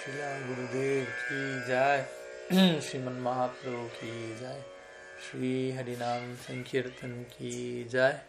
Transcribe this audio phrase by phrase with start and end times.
[0.00, 4.62] शिला गुरुदेव की जय श्रीमन महाप्रभु की जय
[5.24, 7.52] श्री हरिनाम संकीर्तन की
[7.92, 8.20] जय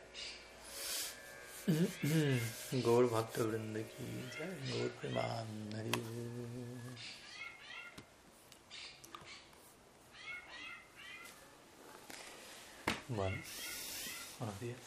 [2.85, 5.91] गौर भक्त वृंद की जय गौर प्रमान Hari
[13.09, 13.37] Bueno,
[14.37, 14.77] buenos días.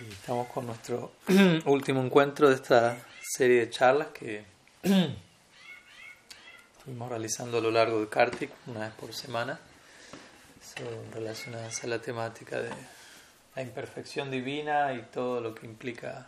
[0.00, 1.12] Y estamos con nuestro
[1.66, 2.96] último encuentro de esta
[3.31, 4.43] serie de charlas que
[6.77, 9.57] estuvimos realizando a lo largo de Kartik, una vez por semana,
[10.61, 12.71] son relacionadas a la temática de
[13.55, 16.27] la imperfección divina y todo lo que implica,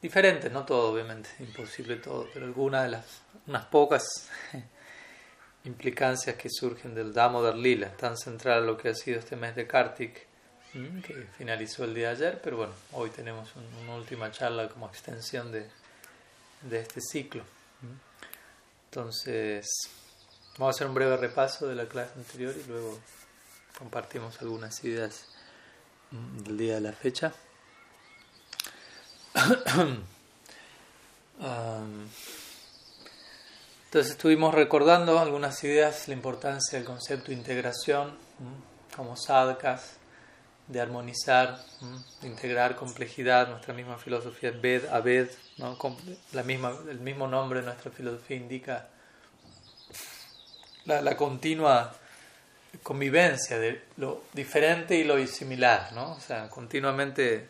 [0.00, 3.04] diferente, no todo obviamente, imposible todo, pero algunas de las,
[3.46, 4.28] unas pocas
[5.64, 9.54] implicancias que surgen del Damodar Lila, tan central a lo que ha sido este mes
[9.54, 10.26] de Kartik,
[10.72, 13.48] que finalizó el día de ayer, pero bueno, hoy tenemos
[13.84, 15.68] una última charla como extensión de,
[16.62, 17.44] de este ciclo.
[18.86, 19.66] Entonces,
[20.58, 22.98] vamos a hacer un breve repaso de la clase anterior y luego
[23.78, 25.26] compartimos algunas ideas
[26.10, 27.32] del día de la fecha.
[33.84, 38.16] entonces estuvimos recordando algunas ideas, la importancia del concepto de integración,
[38.94, 39.96] como sadhakas,
[40.72, 41.58] de armonizar,
[42.22, 45.28] de integrar complejidad, nuestra misma filosofía Ved, Aved,
[45.58, 45.76] ¿no?
[46.32, 48.88] la misma, el mismo nombre de nuestra filosofía indica
[50.86, 51.94] la, continua
[52.82, 56.12] convivencia de lo diferente y lo similar, ¿no?
[56.12, 57.48] o sea, continuamente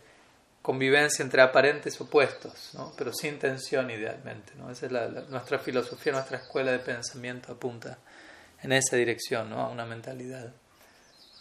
[0.60, 2.92] convivencia entre aparentes opuestos, ¿no?
[2.98, 4.52] pero sin tensión idealmente.
[4.56, 4.70] ¿no?
[4.70, 4.92] Esa es
[5.28, 7.98] nuestra filosofía, nuestra escuela de pensamiento apunta
[8.62, 9.60] en esa dirección, ¿no?
[9.60, 10.52] a una mentalidad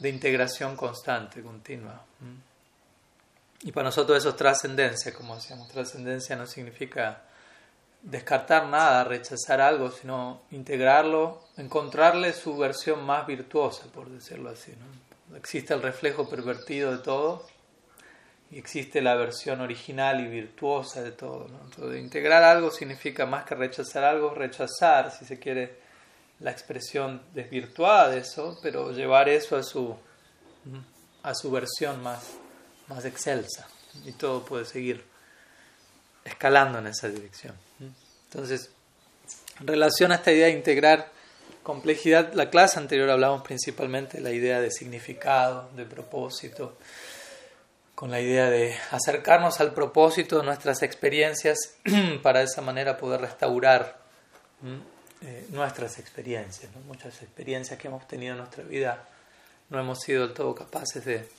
[0.01, 2.03] de integración constante, continua.
[3.61, 7.21] Y para nosotros eso es trascendencia, como decíamos, trascendencia no significa
[8.01, 14.73] descartar nada, rechazar algo, sino integrarlo, encontrarle su versión más virtuosa, por decirlo así.
[15.29, 15.37] ¿no?
[15.37, 17.45] Existe el reflejo pervertido de todo
[18.49, 21.47] y existe la versión original y virtuosa de todo.
[21.47, 21.95] ¿no?
[21.95, 25.80] Integrar algo significa más que rechazar algo, rechazar, si se quiere,
[26.41, 29.95] la expresión desvirtuada de eso, pero llevar eso a su,
[31.23, 32.23] a su versión más,
[32.87, 33.67] más excelsa.
[34.05, 35.03] Y todo puede seguir
[36.23, 37.55] escalando en esa dirección.
[38.25, 38.71] Entonces,
[39.59, 41.11] en relación a esta idea de integrar
[41.63, 46.77] complejidad, la clase anterior hablamos principalmente de la idea de significado, de propósito,
[47.93, 51.75] con la idea de acercarnos al propósito de nuestras experiencias
[52.23, 53.99] para de esa manera poder restaurar
[55.21, 56.81] eh, nuestras experiencias, ¿no?
[56.81, 59.07] muchas experiencias que hemos tenido en nuestra vida
[59.69, 61.29] no hemos sido del todo capaces de,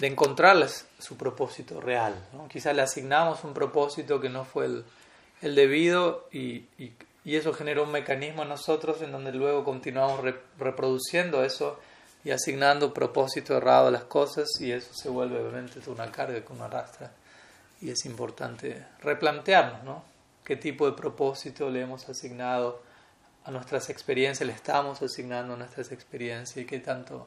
[0.00, 2.14] de encontrarles su propósito real.
[2.32, 2.48] ¿no?
[2.48, 4.84] Quizás le asignamos un propósito que no fue el,
[5.42, 6.92] el debido y, y,
[7.24, 11.78] y, eso generó un mecanismo en nosotros en donde luego continuamos re, reproduciendo eso
[12.22, 16.52] y asignando propósito errado a las cosas y eso se vuelve obviamente una carga que
[16.52, 17.10] uno arrastra
[17.80, 20.04] y es importante replantearnos, ¿no?
[20.44, 22.82] ¿Qué tipo de propósito le hemos asignado
[23.44, 27.26] a nuestras experiencias, le estamos asignando nuestras experiencias y qué tanto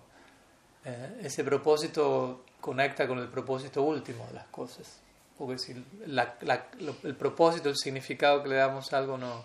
[0.85, 4.99] eh, ese propósito conecta con el propósito último de las cosas.
[5.37, 9.43] Porque si el propósito, el significado que le damos a algo no,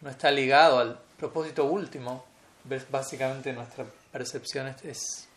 [0.00, 2.24] no está ligado al propósito último,
[2.90, 5.28] básicamente nuestra percepción es, es,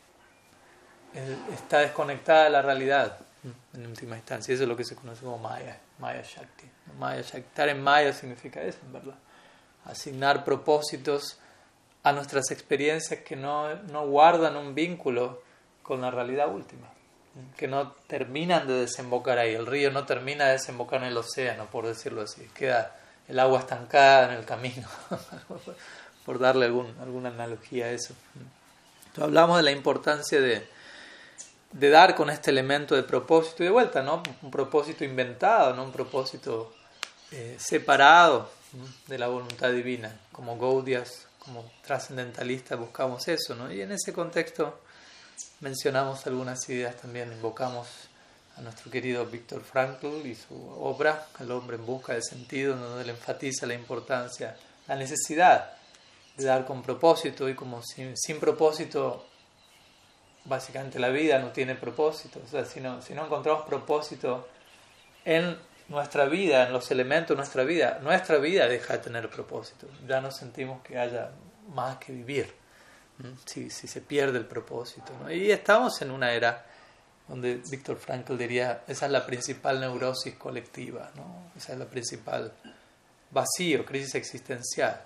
[1.51, 3.17] está desconectada de la realidad
[3.73, 4.53] en última instancia.
[4.53, 6.69] Eso es lo que se conoce como Maya, Maya Shakti.
[6.99, 7.39] Maya Shakti.
[7.39, 9.15] Estar en Maya significa eso, en verdad
[9.85, 11.37] asignar propósitos
[12.03, 15.41] a nuestras experiencias que no, no, guardan un vínculo
[15.81, 16.87] con la realidad última,
[17.57, 19.53] que no terminan de desembocar ahí.
[19.53, 22.47] El río no termina de desembocar en el océano, por decirlo así.
[22.53, 22.95] Queda
[23.27, 24.87] el agua estancada en el camino,
[26.25, 28.13] por darle algún, alguna analogía a eso.
[29.19, 30.67] Hablamos de la importancia de,
[31.71, 34.21] de dar con este elemento de propósito y de vuelta, ¿no?
[34.41, 36.73] Un propósito inventado, no un propósito
[37.31, 38.49] eh, separado
[39.07, 40.19] de la voluntad divina.
[40.31, 43.71] Como Gaudias, como trascendentalistas buscamos eso, ¿no?
[43.71, 44.79] Y en ese contexto
[45.59, 47.87] mencionamos algunas ideas también, invocamos
[48.57, 53.03] a nuestro querido Víctor Frankl y su obra, El hombre en busca de sentido, donde
[53.03, 54.55] él enfatiza la importancia,
[54.87, 55.73] la necesidad
[56.37, 59.25] de dar con propósito y como sin, sin propósito,
[60.45, 64.47] básicamente la vida no tiene propósito, o sea, si no, si no encontramos propósito
[65.23, 69.87] en nuestra vida, en los elementos de nuestra vida, nuestra vida deja de tener propósito.
[70.07, 71.31] Ya no sentimos que haya
[71.73, 72.53] más que vivir
[73.45, 75.11] si, si se pierde el propósito.
[75.21, 75.31] ¿no?
[75.31, 76.65] Y estamos en una era
[77.27, 81.51] donde Víctor Frankl diría, esa es la principal neurosis colectiva, ¿no?
[81.55, 82.51] esa es la principal
[83.31, 85.01] vacío, crisis existencial.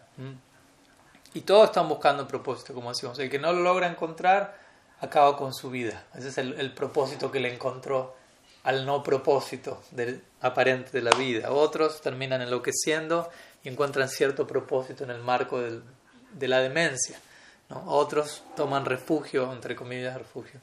[1.34, 3.18] Y todos están buscando propósito, como decimos.
[3.20, 4.58] El que no lo logra encontrar,
[5.00, 6.06] acaba con su vida.
[6.16, 8.16] Ese es el, propósito que le encontró
[8.64, 11.52] al no propósito del aparente de la vida.
[11.52, 13.30] Otros terminan enloqueciendo
[13.64, 17.20] y encuentran cierto propósito en el marco de la demencia.
[17.70, 17.84] ¿no?
[17.88, 20.60] Otros toman refugio, entre comillas, refugio,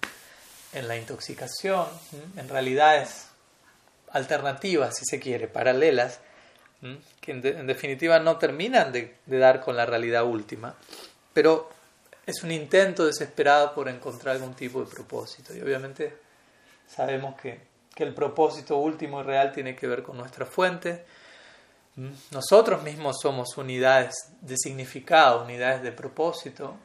[0.72, 1.86] en la intoxicación,
[2.36, 3.28] en realidades
[4.10, 6.20] alternativas, si se quiere, paralelas,
[7.20, 10.74] que en, definitiva no terminan de, dar con la realidad última,
[11.32, 11.70] pero
[12.26, 15.54] es un intento desesperado por encontrar algún tipo de propósito.
[15.54, 16.16] Y obviamente
[16.86, 17.60] sabemos que,
[17.96, 21.06] que el propósito último y real tiene que ver con nuestra fuente.
[22.30, 26.76] Nosotros mismos somos unidades de significado, unidades de propósito,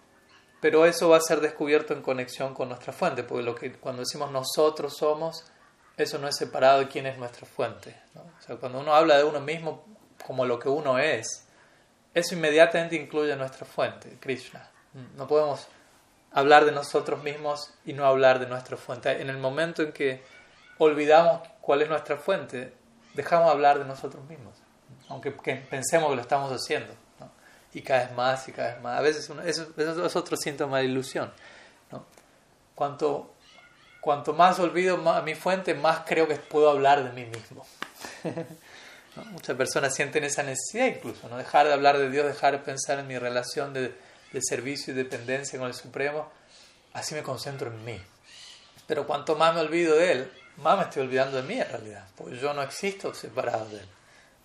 [0.62, 4.96] pero eso va a ser descubierto en conexión con nuestra fuente, porque cuando decimos nosotros
[4.96, 5.44] somos,
[5.98, 7.94] eso no es separado de quién es nuestra fuente.
[8.62, 9.84] Cuando uno habla de uno mismo
[10.26, 11.46] como lo que uno es,
[12.14, 14.66] eso inmediatamente incluye nuestra fuente, Krishna.
[15.18, 15.68] No podemos
[16.32, 19.22] hablar de nosotros mismos y no hablar de nuestra fuente.
[19.22, 20.40] En el momento en que
[20.78, 22.74] olvidamos cuál es nuestra fuente,
[23.14, 24.56] dejamos de hablar de nosotros mismos,
[25.10, 26.94] aunque pensemos que lo estamos haciendo.
[27.74, 29.00] Y cada vez más y cada vez más.
[29.00, 31.32] A veces eso, es otro síntoma de ilusión.
[31.90, 32.06] ¿no?
[32.76, 33.34] Cuanto
[34.02, 37.66] cuanto más olvido a mi fuente, más creo que puedo hablar de mí mismo.
[39.32, 41.38] Muchas personas sienten esa necesidad incluso, ¿no?
[41.38, 43.94] dejar de hablar de Dios, dejar de pensar en mi relación de,
[44.42, 46.32] servicio y dependencia con el Supremo,
[46.94, 48.02] así me concentro en mí.
[48.88, 52.06] Pero cuanto más me olvido de Él, más me estoy olvidando de mí en realidad,
[52.16, 53.88] porque yo no existo separado de Él.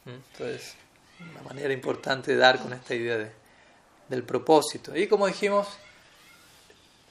[0.06, 0.74] Entonces,
[1.20, 3.32] una manera importante de dar con esta idea de,
[4.08, 4.96] del propósito.
[4.96, 5.66] Y como dijimos,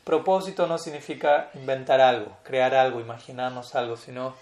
[0.06, 4.36] Propósito no significa inventar algo, crear algo, imaginarnos algo, sino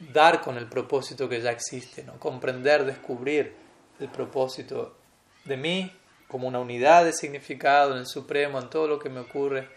[0.00, 2.14] dar con el propósito que ya existe, ¿no?
[2.14, 3.54] comprender, descubrir
[4.00, 4.96] el propósito
[5.44, 5.92] de mí
[6.26, 9.68] como una unidad de significado en el Supremo, en todo lo que me ocurre.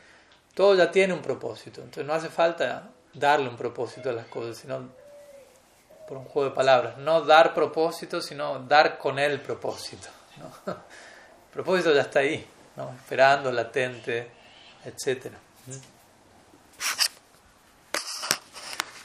[0.55, 4.57] Todo ya tiene un propósito, entonces no hace falta darle un propósito a las cosas,
[4.57, 4.89] sino
[6.07, 10.09] por un juego de palabras, no dar propósito, sino dar con el propósito.
[10.67, 10.75] El
[11.53, 12.45] propósito ya está ahí,
[12.75, 12.93] ¿no?
[12.93, 14.43] esperando, latente
[14.85, 15.37] etcétera.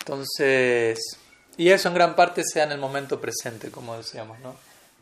[0.01, 0.99] Entonces,
[1.57, 4.57] y eso en gran parte sea en el momento presente, como decíamos, ¿no?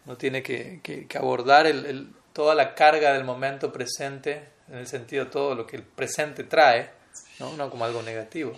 [0.04, 5.24] No tiene que, que, abordar el, toda la carga del momento presente, en el sentido
[5.24, 6.90] de todo lo que el presente trae,
[7.38, 7.52] ¿no?
[7.56, 8.56] no como algo negativo,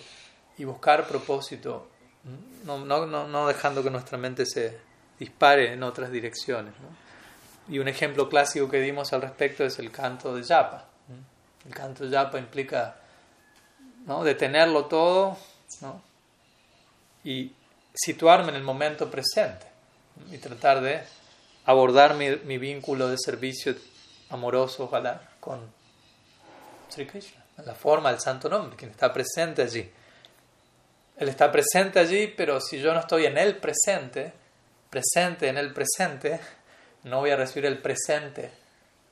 [0.59, 1.89] y buscar propósito,
[2.65, 4.79] no, no, no, dejando que nuestra mente se
[5.19, 6.75] dispare en otras direcciones.
[6.81, 7.75] ¿no?
[7.75, 10.85] Y un ejemplo clásico que dimos al respecto es el canto de Japa.
[11.67, 12.97] El canto yapa implica
[14.07, 14.25] ¿no?
[14.25, 15.37] detenerlo todo
[17.25, 17.53] y
[17.95, 19.67] situarme en el momento presente
[20.31, 21.03] y tratar de
[21.67, 23.75] abordar mi, vínculo de servicio
[24.31, 25.61] amoroso, ojalá, con
[26.89, 29.91] Sri Krishna, la forma del santo nombre, quien está presente allí.
[31.19, 34.32] Él está presente allí, pero si yo no estoy en el presente,
[34.88, 36.41] presente en el presente,
[37.05, 38.50] no voy a recibir el presente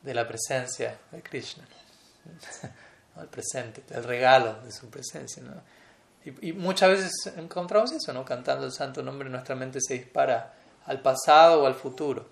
[0.02, 1.66] de la presencia de Krishna.
[3.20, 5.42] el presente, el regalo de su presencia.
[6.24, 8.24] Y, muchas veces encontramos eso, ¿no?
[8.24, 10.54] cantando el santo nombre, nuestra mente se dispara
[10.86, 12.28] al pasado o al futuro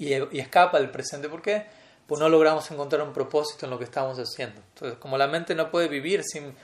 [0.00, 1.28] y, escapa del presente.
[1.28, 1.66] ¿Por qué?
[2.06, 4.60] Pues no logramos encontrar un propósito en lo que estamos haciendo.
[4.74, 6.54] Entonces, como la mente no puede vivir sin,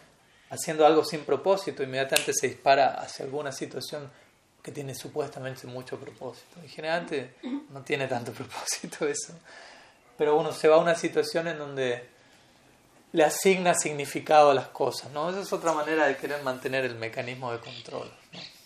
[0.51, 4.11] haciendo algo sin propósito, inmediatamente se dispara hacia alguna situación
[4.63, 6.61] que tiene supuestamente mucho propósito.
[6.65, 7.35] Y generalmente
[7.71, 9.35] no tiene tanto propósito eso.
[10.17, 12.09] Pero uno se va a una situación en donde
[13.13, 15.11] le asigna significado a las cosas.
[15.13, 15.31] ¿no?
[15.31, 18.11] Esa es otra manera de querer mantener el mecanismo de control.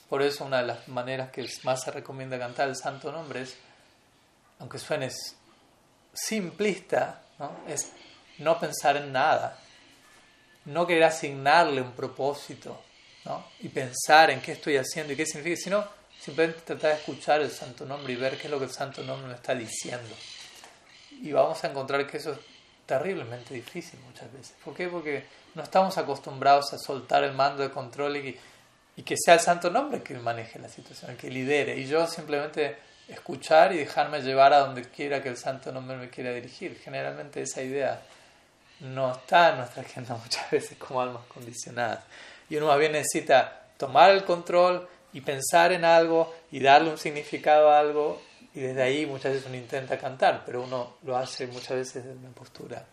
[0.08, 3.56] Por eso una de las maneras que más se recomienda cantar el santo nombre es,
[4.58, 5.10] aunque suene
[6.12, 7.52] simplista, ¿no?
[7.68, 7.92] es
[8.38, 9.58] no pensar en nada,
[10.66, 12.80] no querer asignarle un propósito
[13.24, 13.46] ¿no?
[13.60, 15.84] y pensar en qué estoy haciendo y qué significa, sino
[16.20, 19.02] simplemente tratar de escuchar el santo nombre y ver qué es lo que el santo
[19.02, 20.14] nombre me está diciendo.
[21.22, 22.38] Y vamos a encontrar que eso es
[22.86, 24.54] terriblemente difícil muchas veces.
[24.64, 24.88] ¿Por qué?
[24.88, 25.24] Porque
[25.54, 28.38] no estamos acostumbrados a soltar el mando de control y,
[29.02, 31.78] que sea el santo nombre que maneje la situación, que lidere.
[31.78, 32.76] Y yo simplemente
[33.08, 36.78] escuchar y dejarme llevar a donde quiera que el santo nombre me quiera dirigir.
[36.78, 38.02] Generalmente esa idea
[38.80, 42.04] no está en nuestra agenda muchas veces como almas condicionadas.
[42.48, 46.98] Y uno más bien necesita tomar el control y pensar en algo y darle un
[46.98, 48.20] significado a algo
[48.54, 52.18] y desde ahí muchas veces uno intenta cantar, pero uno lo hace muchas veces en
[52.18, 52.84] una postura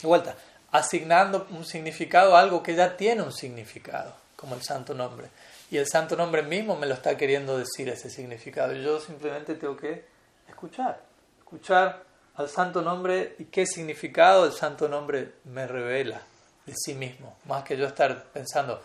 [0.00, 0.36] de vuelta,
[0.70, 5.28] asignando un significado a algo que ya tiene un significado, como el santo nombre.
[5.70, 8.74] Y el santo nombre mismo me lo está queriendo decir ese significado.
[8.74, 10.04] Y yo simplemente tengo que
[10.48, 11.00] escuchar,
[11.38, 12.02] escuchar
[12.36, 16.20] al santo nombre y qué significado el santo nombre me revela
[16.66, 17.36] de sí mismo.
[17.44, 18.80] Más que yo estar pensando,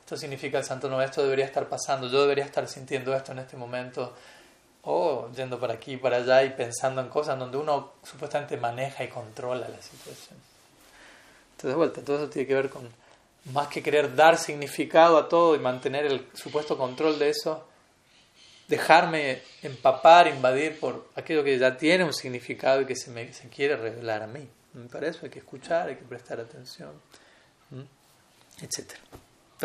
[0.00, 3.40] esto significa el santo nombre, esto debería estar pasando, yo debería estar sintiendo esto en
[3.40, 4.14] este momento
[4.82, 9.08] o yendo para aquí para allá y pensando en cosas donde uno supuestamente maneja y
[9.08, 10.38] controla la situación.
[11.56, 12.88] Entonces, vuelta, todo eso tiene que ver con
[13.52, 17.66] más que querer dar significado a todo y mantener el supuesto control de eso,
[18.68, 23.48] dejarme empapar, invadir por aquello que ya tiene un significado y que se, me, se
[23.48, 24.48] quiere revelar a mí.
[24.90, 26.90] Para eso hay que escuchar, hay que prestar atención,
[28.60, 28.92] etc.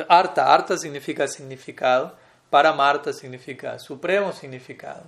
[0.08, 2.16] Arta, arta significa significado
[2.50, 5.04] para Marta significa supremo significado.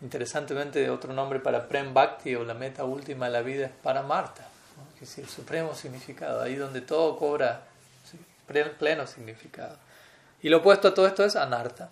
[0.00, 4.02] Interesantemente, otro nombre para Prem Bhakti o la meta última de la vida es para
[4.02, 4.44] Marta,
[4.98, 7.62] que es el supremo significado, ahí donde todo cobra
[8.78, 9.76] pleno significado.
[10.42, 11.90] Y lo opuesto a todo esto es Anarta,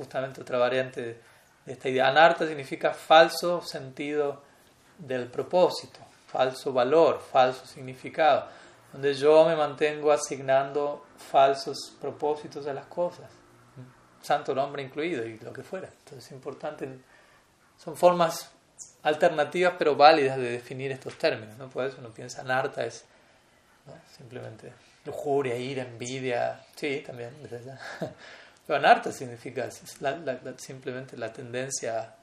[0.00, 1.20] justamente otra variante
[1.66, 2.08] de esta idea.
[2.08, 4.42] Anarta significa falso sentido
[4.98, 8.48] del propósito, falso valor, falso significado
[8.92, 13.30] donde yo me mantengo asignando falsos propósitos a las cosas,
[14.20, 15.88] santo nombre incluido y lo que fuera.
[15.88, 16.88] Entonces es importante,
[17.78, 18.50] son formas
[19.02, 21.56] alternativas pero válidas de definir estos términos.
[21.56, 21.68] ¿no?
[21.68, 23.04] Por eso uno piensa en harta es
[24.16, 24.72] simplemente
[25.04, 27.34] lujuria, ira, envidia, sí, también.
[28.74, 29.68] Anarta significa
[30.56, 32.14] simplemente la tendencia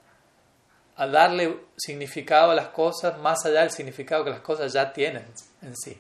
[0.96, 5.26] a darle significado a las cosas más allá del significado que las cosas ya tienen
[5.62, 6.00] en sí.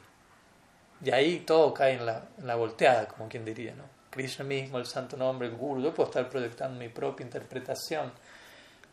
[1.03, 3.83] Y ahí todo cae en la, en la volteada, como quien diría, ¿no?
[4.09, 8.11] Krishna mismo, el santo nombre, el guru, yo puedo estar proyectando mi propia interpretación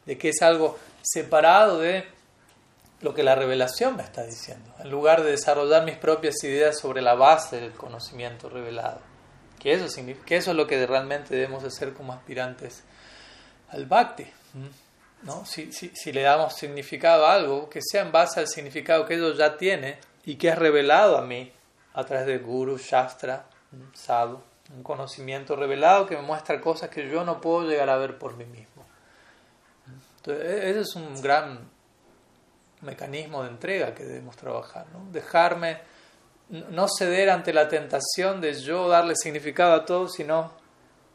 [0.04, 2.04] de que es algo separado de
[3.00, 7.00] lo que la revelación me está diciendo, en lugar de desarrollar mis propias ideas sobre
[7.00, 9.00] la base del conocimiento revelado.
[9.64, 12.84] Que eso, es lo que realmente debemos hacer como aspirantes
[13.70, 14.26] al bhakti.
[15.22, 15.46] ¿no?
[15.46, 19.14] Si, si, si, le damos significado a algo, que sea en base al significado que
[19.14, 21.50] ellos ya tiene y que es revelado a mí
[21.94, 23.46] a través del Guru, Shastra,
[23.94, 24.42] Sadhu,
[24.76, 28.36] un conocimiento revelado que me muestra cosas que yo no puedo llegar a ver por
[28.36, 28.84] mí mismo.
[30.16, 31.70] Entonces, e-, ese es un gran
[32.82, 35.10] mecanismo de entrega que debemos trabajar, ¿no?
[35.10, 35.78] dejarme,
[36.48, 40.52] no ceder ante la tentación de yo darle significado a todo, sino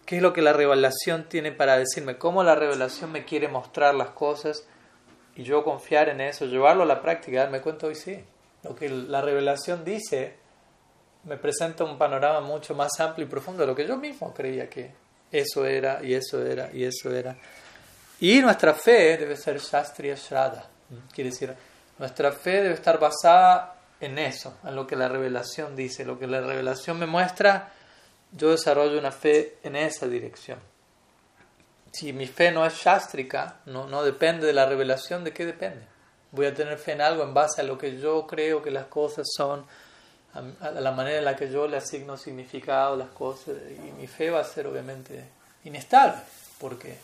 [0.05, 3.93] qué es lo que la revelación tiene para decirme, cómo la revelación me quiere mostrar
[3.95, 4.65] las cosas
[5.35, 8.23] y yo confiar en eso, llevarlo a la práctica, darme cuenta hoy sí,
[8.63, 10.35] lo que la revelación dice
[11.23, 14.69] me presenta un panorama mucho más amplio y profundo de lo que yo mismo creía
[14.69, 14.91] que
[15.31, 17.37] eso era y eso era y eso era.
[18.19, 20.65] Y nuestra fe debe ser Shastriya Shraddha.
[21.13, 21.53] Quiere decir,
[21.97, 26.27] nuestra fe debe estar basada en eso, en lo que la revelación dice, lo que
[26.27, 27.71] la revelación me muestra,
[28.31, 30.59] yo desarrollo una fe en esa dirección.
[31.91, 35.81] Si mi fe no es shastrika, no, no depende de la revelación, ¿de qué depende?
[36.31, 38.85] Voy a tener fe en algo en base a lo que yo creo que las
[38.85, 39.65] cosas son
[40.33, 44.05] a, la manera en la que yo le asigno significado a las cosas y mi
[44.07, 45.25] fe va a ser obviamente
[45.63, 46.21] inestable
[46.59, 46.97] porque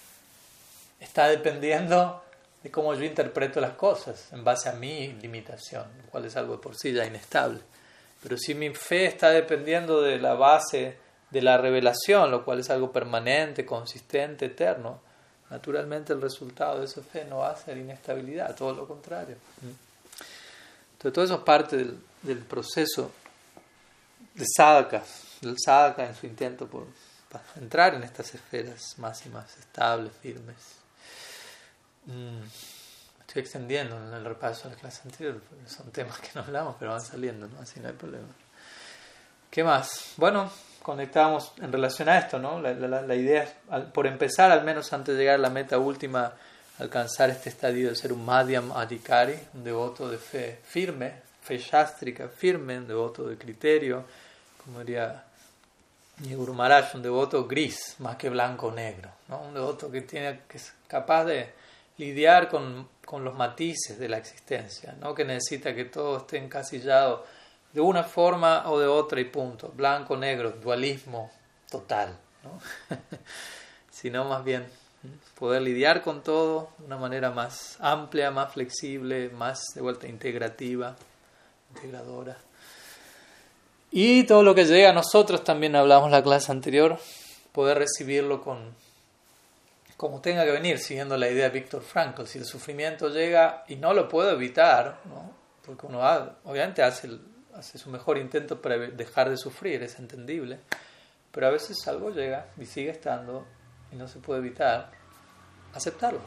[1.00, 2.24] está dependiendo
[2.66, 6.60] de cómo yo interpreto las cosas en base a mi limitación, lo cual es algo
[6.60, 7.60] por sí ya inestable.
[8.24, 10.98] Pero si mi fe está dependiendo de la base
[11.30, 15.00] de la revelación, lo cual es algo permanente, consistente, eterno,
[15.52, 19.36] naturalmente el resultado de esa fe no va a ser inestabilidad, todo lo contrario.
[19.62, 23.12] Entonces todo eso es parte del, proceso
[24.34, 25.04] de sadhaka,
[25.42, 26.88] del sadhaka en su intento por,
[27.58, 30.85] entrar en estas esferas más y más estables, firmes.
[32.06, 32.42] Mm,
[33.22, 36.92] estoy extendiendo en el repaso de la clase anterior, son temas que no hablamos, pero
[36.92, 37.60] van saliendo, ¿no?
[37.62, 38.28] así no hay problema.
[39.50, 40.14] ¿Qué más?
[40.18, 42.62] Bueno, conectamos en relación a esto, ¿no?
[42.62, 43.52] La, idea es,
[43.94, 46.34] por empezar, al menos antes de llegar a la meta última,
[46.80, 52.28] alcanzar este estadio de ser un Madhyam Adhikari, un devoto de fe firme, fe shastrika
[52.28, 54.04] firme, un devoto de criterio,
[54.64, 55.24] como diría
[56.20, 59.42] Guru Maharaj, un devoto gris más que blanco o negro, ¿no?
[59.42, 61.65] un devoto que, tiene, que es capaz de
[61.98, 65.16] lidiar con, con los matices de la existencia, ¿no?
[65.16, 67.26] que necesita que todo esté encasillado
[67.74, 71.32] de una forma o de otra y punto, blanco, negro, dualismo
[71.70, 72.60] total, ¿no?
[73.92, 74.66] sino más bien
[75.38, 80.96] poder lidiar con todo de una manera más amplia, más flexible, más de vuelta integrativa
[81.76, 82.38] integradora.
[83.92, 87.00] Y todo lo que llega a nosotros, también hablamos la clase anterior,
[87.52, 88.74] poder recibirlo con
[89.98, 92.26] como tenga que venir, siguiendo la idea de Víctor Frankl.
[92.26, 95.00] Si el sufrimiento llega y no lo puedo evitar,
[95.64, 96.02] porque uno
[96.44, 97.10] obviamente hace
[97.56, 100.60] hace su mejor intento para dejar de sufrir, es entendible,
[101.32, 103.46] pero a veces algo llega y sigue estando
[103.92, 104.92] y no se puede evitar,
[105.74, 106.20] aceptarlo,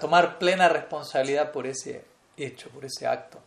[0.00, 2.04] tomar plena responsabilidad por ese
[2.36, 3.38] hecho, por ese acto.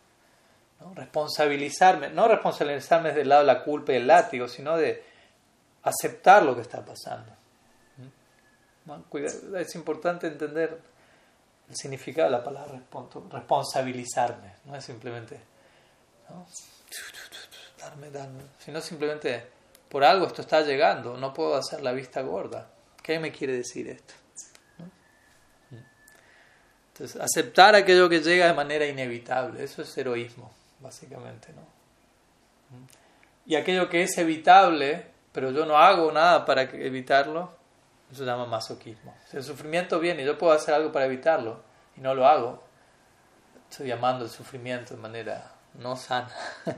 [0.79, 0.93] ¿no?
[0.93, 5.03] Responsabilizarme, no responsabilizarme desde el lado de la culpa y el látigo, sino de
[5.83, 7.31] aceptar lo que está pasando.
[8.85, 9.55] ¿Mm?
[9.55, 10.79] Es importante entender
[11.69, 12.81] el significado de la palabra
[13.31, 15.39] responsabilizarme, no es simplemente
[16.29, 16.45] ¿no?
[17.79, 19.47] darme, darme, sino simplemente
[19.89, 22.69] por algo esto está llegando, no puedo hacer la vista gorda.
[23.01, 24.13] ¿Qué me quiere decir esto?
[26.93, 31.61] Entonces, aceptar aquello que llega de manera inevitable, eso es heroísmo, básicamente, ¿no?
[33.45, 37.51] Y aquello que es evitable, pero yo no hago nada para evitarlo,
[38.13, 39.15] eso se llama masoquismo.
[39.29, 41.61] Si el sufrimiento viene y yo puedo hacer algo para evitarlo
[41.97, 42.63] y no lo hago,
[43.69, 46.29] estoy llamando el sufrimiento de manera no sana.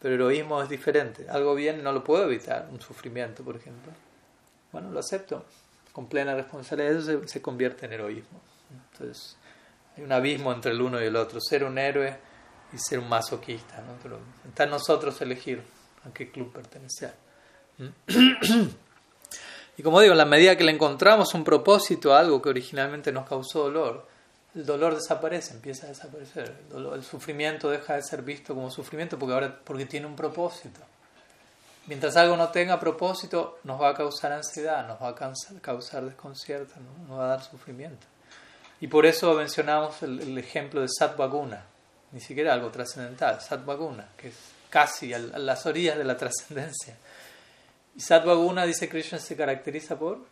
[0.00, 1.26] Pero heroísmo es diferente.
[1.28, 3.92] Algo viene y no lo puedo evitar, un sufrimiento, por ejemplo.
[4.72, 5.44] Bueno, lo acepto
[5.92, 6.96] con plena responsabilidad.
[6.96, 8.40] Eso se, convierte en heroísmo.
[8.92, 9.36] Entonces,
[9.96, 11.40] hay un abismo entre el uno y el otro.
[11.40, 12.16] Ser un héroe
[12.72, 13.80] y ser un masoquista.
[13.82, 13.94] ¿no?
[14.02, 14.20] Pero
[14.70, 15.62] nosotros elegir
[16.06, 17.14] a qué club pertenecer.
[19.76, 23.12] Y como digo, en la medida que le encontramos un propósito a algo que originalmente
[23.12, 24.06] nos causó dolor,
[24.54, 26.54] el dolor desaparece, empieza a desaparecer.
[26.74, 30.80] El, sufrimiento deja de ser visto como sufrimiento porque ahora porque tiene un propósito.
[31.86, 36.74] Mientras algo no tenga propósito, nos va a causar ansiedad, nos va a causar, desconcierto,
[36.78, 37.08] ¿no?
[37.08, 38.06] nos va a dar sufrimiento.
[38.80, 41.64] Y por eso mencionamos el, ejemplo de Satvaguna,
[42.12, 44.34] ni siquiera algo trascendental, Satvaguna, que es
[44.68, 46.96] casi a las orillas de la trascendencia.
[47.96, 50.24] Y Satvaguna, dice Krishna, se caracteriza por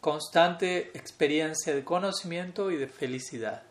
[0.00, 3.62] constante experiencia de conocimiento y de felicidad.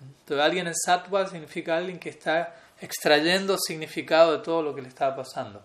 [0.00, 4.88] Entonces, alguien en Sattva significa alguien que está extrayendo significado de todo lo que le
[4.88, 5.62] está pasando.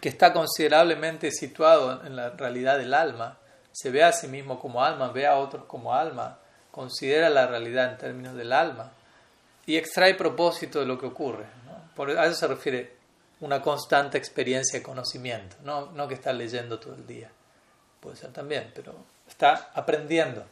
[0.00, 3.38] que está considerablemente situado en la realidad del alma,
[3.72, 6.38] se ve a sí mismo como alma, ve a otros como alma,
[6.70, 8.92] considera la realidad en términos del alma
[9.66, 11.44] y extrae propósito de lo que ocurre.
[11.94, 12.99] Por, a eso se refiere
[13.40, 17.30] una constante experiencia de conocimiento, no, no que está leyendo todo el día,
[18.00, 18.94] puede ser también, pero
[19.28, 20.44] está aprendiendo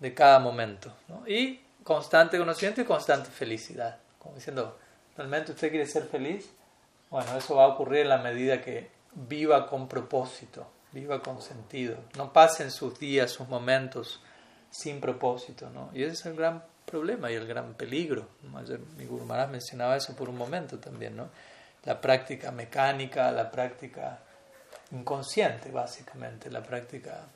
[0.00, 0.92] de cada momento.
[1.26, 3.98] Y constante conocimiento y constante felicidad.
[4.18, 4.78] Como diciendo,
[5.16, 6.50] ¿realmente usted quiere ser feliz?
[7.10, 11.96] Bueno, eso va a ocurrir en la medida que viva con propósito, viva con sentido.
[12.16, 14.20] No pasen sus días, sus momentos
[14.70, 15.70] sin propósito.
[15.70, 15.90] ¿no?
[15.92, 18.26] Y ese es el gran problema y el gran peligro.
[18.56, 21.16] Ayer mi Guru mencionaba eso por un momento también.
[21.16, 21.28] ¿no?
[21.84, 24.20] La práctica mecánica, la práctica
[24.92, 27.26] inconsciente, básicamente, la práctica...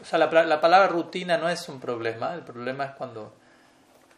[0.00, 3.34] O sea, la, la, palabra rutina no es un problema, el problema es cuando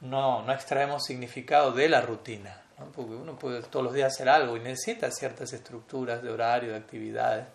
[0.03, 2.87] no, no extraemos significado de la rutina, ¿no?
[2.93, 6.77] porque uno puede todos los días hacer algo y necesita ciertas estructuras de horario, de
[6.77, 7.47] actividades,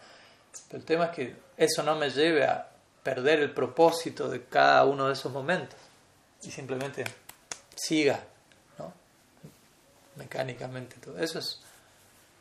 [0.67, 2.67] pero el tema es que eso no me lleve a
[3.03, 5.77] perder el propósito de cada uno de esos momentos
[6.41, 7.03] y simplemente
[7.75, 8.19] siga
[10.19, 11.17] mecánicamente todo.
[11.17, 11.61] Eso es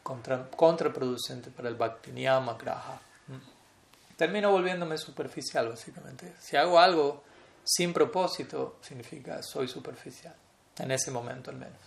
[0.02, 3.00] contraproducente para el Bhakti Niyama Graha.
[3.28, 4.16] Mm.
[4.16, 6.34] Termino volviéndome superficial, básicamente.
[6.40, 7.22] Si hago algo
[7.64, 10.34] sin propósito, significa soy superficial.
[10.78, 11.78] En ese momento, al menos.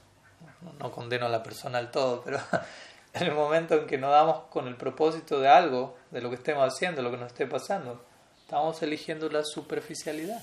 [0.80, 2.40] No, condeno a la persona al todo, pero
[3.14, 6.36] en el momento en que nos damos con el propósito de algo, de lo que
[6.36, 8.04] estemos haciendo, lo que nos esté pasando,
[8.40, 10.42] estamos eligiendo la superficialidad.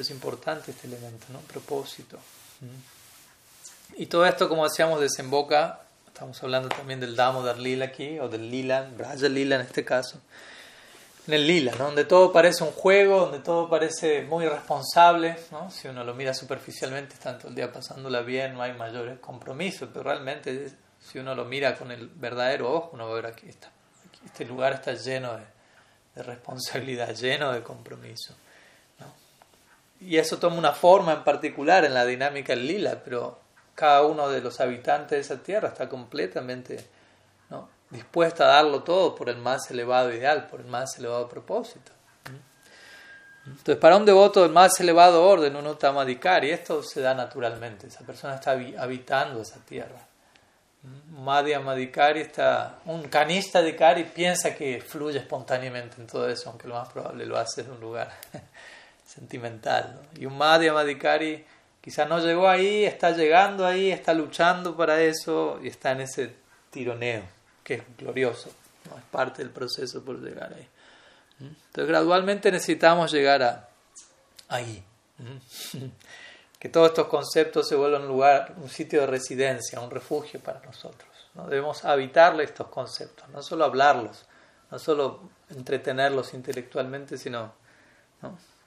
[0.00, 1.40] Es importante este elemento, ¿no?
[1.40, 2.18] Propósito.
[3.96, 8.50] Y todo esto, como decíamos, desemboca, estamos hablando también del Damodar Lila aquí, o del
[8.50, 10.20] Lila, Braja Lila en este caso,
[11.26, 11.86] en el Lila, ¿no?
[11.86, 15.70] donde todo parece un juego, donde todo parece muy responsable, ¿no?
[15.70, 19.88] si uno lo mira superficialmente, está todo el día pasándola bien, no hay mayores compromisos,
[19.92, 23.48] pero realmente si uno lo mira con el verdadero ojo, uno va a ver aquí,
[23.48, 23.70] está,
[24.24, 25.44] este lugar está lleno de,
[26.14, 28.34] de responsabilidad, lleno de compromiso.
[30.00, 33.38] Y eso toma una forma en particular en la dinámica del lila, pero
[33.74, 36.84] cada uno de los habitantes de esa tierra está completamente
[37.50, 37.68] ¿no?
[37.90, 41.92] dispuesto a darlo todo por el más elevado ideal, por el más elevado propósito.
[43.46, 47.86] Entonces, para un devoto del más elevado orden, uno y esto se da naturalmente.
[47.86, 50.00] Esa persona está habitando esa tierra.
[51.10, 56.68] Madhya Madhikari está, un canista de Kari piensa que fluye espontáneamente en todo eso, aunque
[56.68, 58.12] lo más probable lo hace en un lugar
[59.16, 59.98] sentimental.
[60.18, 61.44] Y un Madhya Madhikari
[61.80, 66.34] quizás no llegó ahí, está llegando ahí, está luchando para eso y está en ese
[66.70, 67.22] tironeo,
[67.64, 68.50] que es glorioso,
[68.90, 68.98] ¿no?
[68.98, 70.68] es parte del proceso por llegar ahí.
[71.40, 73.68] Entonces gradualmente necesitamos llegar a,
[74.48, 74.82] ahí.
[76.58, 80.58] Que todos estos conceptos se vuelvan un lugar, un sitio de residencia, un refugio para
[80.60, 81.10] nosotros.
[81.34, 81.46] ¿no?
[81.46, 84.24] Debemos habitarle estos conceptos, no solo hablarlos,
[84.70, 87.52] no solo entretenerlos intelectualmente, sino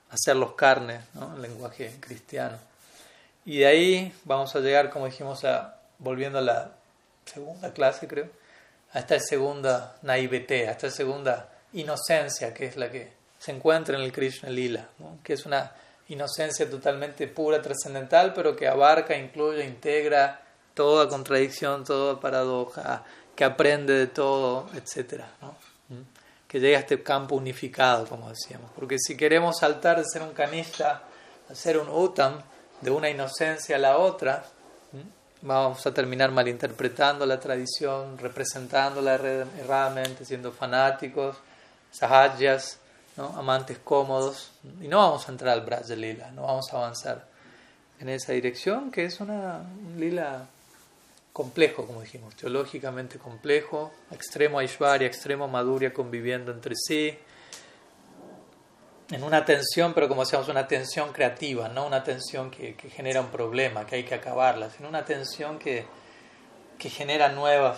[0.09, 1.35] hacerlos carne, ¿no?
[1.35, 2.57] el lenguaje cristiano.
[3.45, 6.71] Y de ahí vamos a llegar, como dijimos, a, volviendo a la
[7.25, 8.27] segunda clase, creo,
[8.93, 14.03] a esta segunda naivete, a esta segunda inocencia, que es la que se encuentra en
[14.03, 14.89] el Krishna Lila,
[15.23, 15.71] que es una
[16.09, 20.41] inocencia totalmente pura, trascendental, pero que abarca, incluye, integra
[20.73, 23.03] toda contradicción, toda paradoja,
[23.35, 25.23] que aprende de todo, etc.
[26.49, 28.71] Que llega a este campo unificado, como decíamos.
[28.75, 31.03] Porque si queremos saltar de ser un canista
[31.49, 32.41] a ser un utam,
[32.81, 34.43] de una inocencia a la otra,
[35.41, 41.37] vamos a terminar malinterpretando la tradición, representándola erradamente, siendo fanáticos,
[41.91, 42.79] sahajas,
[43.17, 43.27] ¿no?
[43.37, 47.25] amantes cómodos, y no vamos a entrar al Braj de Lila, no vamos a avanzar
[47.99, 50.45] en esa dirección, que es una, un lila
[51.33, 57.17] complejo, como dijimos, teológicamente complejo, extremo Aishwarya, extremo Madhurya conviviendo entre sí,
[59.11, 63.21] en una tensión, pero como decíamos, una tensión creativa, no una tensión que, que genera
[63.21, 65.85] un problema, que hay que acabarla, sino una tensión que,
[66.79, 67.77] que genera nuevas,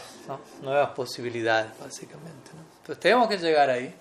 [0.62, 2.52] nuevas posibilidades, básicamente.
[2.78, 3.94] Entonces tenemos que llegar ahí.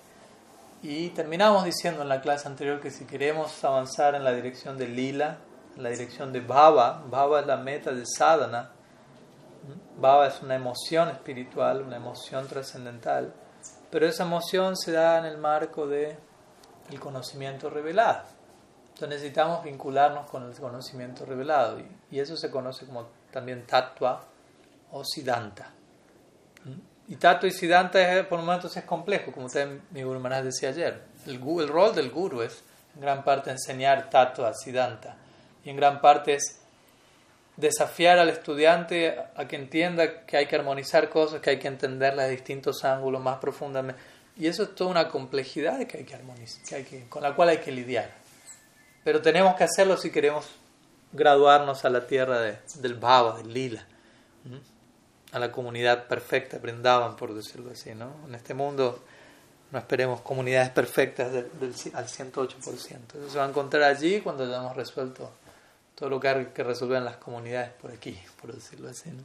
[0.83, 4.87] Y terminamos diciendo en la clase anterior que si queremos avanzar en la dirección de
[4.87, 5.37] lila,
[5.75, 8.71] en la dirección de bhava, bhava es la meta de sadhana,
[9.97, 13.33] bhava es una emoción espiritual, una emoción trascendental,
[13.89, 16.17] pero esa emoción se da en el marco de
[16.89, 18.23] el conocimiento revelado.
[18.89, 21.79] Entonces necesitamos vincularnos con el conocimiento revelado
[22.11, 24.23] y, eso se conoce como también tatua
[24.91, 25.71] o siddhanta.
[27.07, 31.03] Y tatua y siddhanta por momentos es complejo, como usted, mi Guru decía ayer.
[31.25, 32.63] El, el, rol del guru es
[32.95, 35.17] en gran parte enseñar tatua, siddhanta
[35.63, 36.60] y en gran parte es
[37.61, 42.25] desafiar al estudiante a que entienda que hay que armonizar cosas, que hay que entenderlas
[42.25, 44.01] de distintos ángulos más profundamente
[44.37, 47.35] y eso es toda una complejidad que hay que armonizar, que hay que, con la
[47.35, 48.09] cual hay que lidiar.
[49.03, 50.47] Pero tenemos que hacerlo si queremos
[51.11, 53.85] graduarnos a la tierra de, del Bhava, del Lila,
[55.31, 57.93] a la comunidad perfecta, brindaban, por decirlo así.
[57.93, 58.13] ¿no?
[58.27, 59.03] En este mundo
[59.71, 61.45] no esperemos comunidades perfectas del,
[61.93, 62.55] al 108%.
[62.57, 65.31] Eso se va a encontrar allí cuando hayamos resuelto
[65.95, 69.09] todo lo que hay que resolver en las comunidades por aquí, por decirlo así.
[69.09, 69.23] ¿no?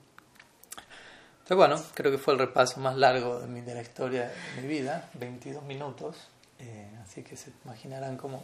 [1.47, 4.63] Entonces, bueno, creo que fue el repaso más largo de, mi, de la historia de
[4.63, 6.17] mi vida, 22 minutos,
[6.59, 8.43] eh, así que se imaginarán cómo,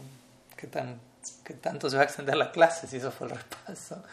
[0.56, 1.00] qué, tan,
[1.42, 4.04] qué tanto se va a extender la clase si eso fue el repaso.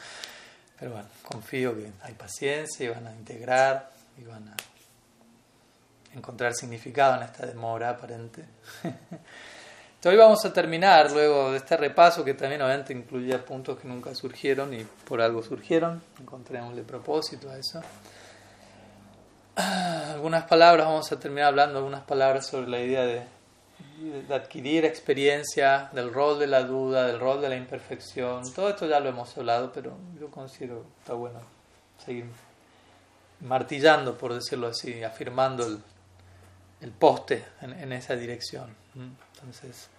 [0.80, 4.56] Pero bueno, confío que hay paciencia y van a integrar y van a
[6.16, 8.46] encontrar significado en esta demora aparente.
[10.06, 14.16] Hoy vamos a terminar luego de este repaso que también obviamente incluía puntos que nunca
[14.16, 16.02] surgieron y por algo surgieron.
[16.22, 17.82] Encontrémosle propósito a eso.
[19.58, 23.24] algunas palabras, vamos a terminar hablando algunas palabras sobre la idea de,
[24.34, 28.54] adquirir experiencia, del rol de la duda, del rol de la imperfección.
[28.54, 31.42] Todo esto ya lo hemos hablado, pero yo considero que está bueno
[32.06, 32.24] seguir
[33.42, 35.80] martillando, por decirlo así, afirmando el,
[36.80, 38.74] el poste en, en esa dirección.
[39.40, 39.90] Entonces,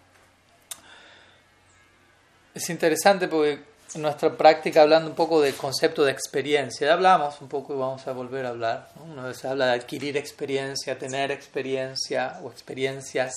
[2.55, 6.87] es interesante porque en nuestra práctica hablando un poco del concepto de experiencia.
[6.87, 8.89] Ya hablamos un poco y vamos a volver a hablar.
[9.05, 13.35] Una vez se habla de adquirir experiencia, tener experiencia o experiencias,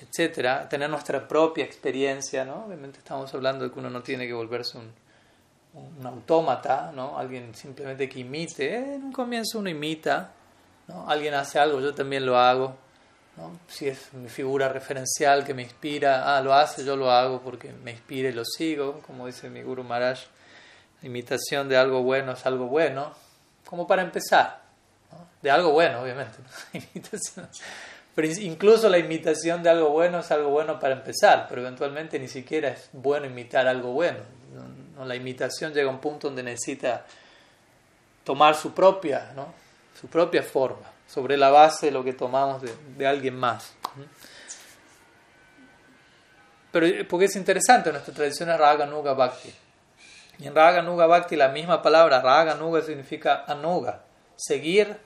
[0.00, 2.44] etcétera, tener nuestra propia experiencia.
[2.44, 2.64] ¿no?
[2.66, 4.92] Obviamente estamos hablando de que uno no tiene que volverse un,
[5.98, 7.18] un autómata, ¿no?
[7.18, 8.76] alguien simplemente que imite.
[8.76, 10.32] En un comienzo uno imita,
[10.88, 11.08] ¿no?
[11.08, 12.85] alguien hace algo, yo también lo hago.
[13.68, 17.70] Si es mi figura referencial que me inspira, ah, lo hace, yo lo hago porque
[17.72, 20.20] me inspira y lo sigo, como dice mi Guru Maharaj,
[21.02, 23.12] imitación de algo bueno es algo bueno,
[23.66, 24.60] como para empezar,
[25.42, 26.38] de algo bueno, obviamente.
[28.14, 32.28] Pero incluso la imitación de algo bueno es algo bueno para empezar, pero eventualmente ni
[32.28, 34.20] siquiera es bueno imitar algo bueno.
[35.04, 37.04] La imitación llega a un punto donde necesita
[38.24, 39.52] tomar su propia, ¿no?
[39.98, 43.72] Su propia forma sobre la base de lo que tomamos de, alguien más.
[46.72, 49.52] Pero porque es interesante, nuestra tradición es Raga Nuga Bhakti.
[50.38, 54.02] Y en Raga Nuga Bhakti la misma palabra, Raga Nuga significa anuga,
[54.36, 54.96] seguir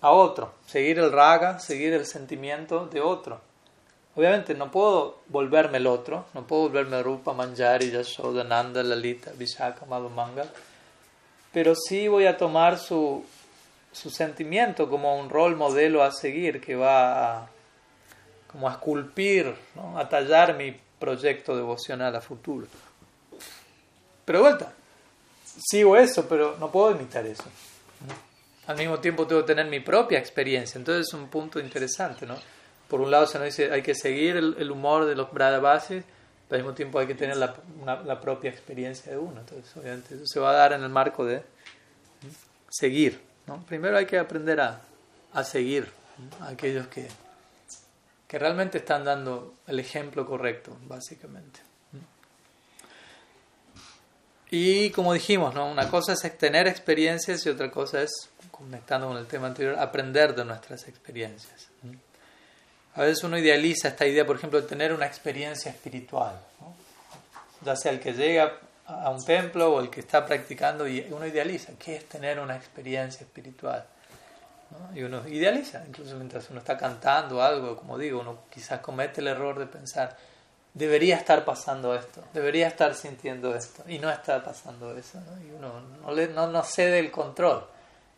[0.00, 3.40] a otro, seguir el raga, seguir el sentimiento de otro.
[4.16, 9.86] Obviamente no puedo volverme el otro, no puedo volverme Rupa, Manjari, Yashoda, Nanda, Lalita, Vishaka,
[9.86, 10.44] Madhumanga,
[11.52, 13.24] pero sí voy a tomar su,
[13.94, 17.48] su sentimiento como un rol modelo a seguir que va a,
[18.50, 19.54] como a esculpir,
[19.96, 22.66] a tallar mi proyecto devocional a futuro.
[24.24, 24.72] Pero de vuelta,
[25.44, 27.44] sigo eso, pero no puedo imitar eso.
[28.66, 30.78] Al mismo tiempo tengo que tener mi propia experiencia.
[30.78, 32.36] Entonces es un punto interesante, ¿no?
[32.88, 36.04] Por un lado se nos dice hay que seguir el, humor de los Bases,
[36.48, 37.54] pero al mismo tiempo hay que tener la,
[38.04, 39.40] la, propia experiencia de uno.
[39.40, 41.42] Entonces, obviamente, eso se va a dar en el marco de
[42.70, 43.33] seguir.
[43.46, 43.64] ¿No?
[43.66, 44.80] Primero hay que aprender a,
[45.32, 45.90] a seguir
[46.40, 47.08] a aquellos que,
[48.26, 51.60] que realmente están dando el ejemplo correcto, básicamente.
[54.50, 55.66] Y como dijimos, ¿no?
[55.68, 60.34] una cosa es tener experiencias y otra cosa es, conectando con el tema anterior, aprender
[60.34, 61.68] de nuestras experiencias.
[62.94, 66.38] A veces uno idealiza esta idea, por ejemplo, de tener una experiencia espiritual,
[67.64, 71.26] ya sea el que llega a un templo o el que está practicando, y uno
[71.26, 73.84] idealiza, ¿qué es tener una experiencia espiritual?
[74.94, 79.28] Y uno idealiza, incluso mientras uno está cantando algo, como digo, uno quizás comete el
[79.28, 80.16] error de pensar,
[80.74, 85.80] debería estar pasando esto, debería estar sintiendo esto, y no está pasando eso, y uno
[86.02, 87.64] no, le, no, no cede el control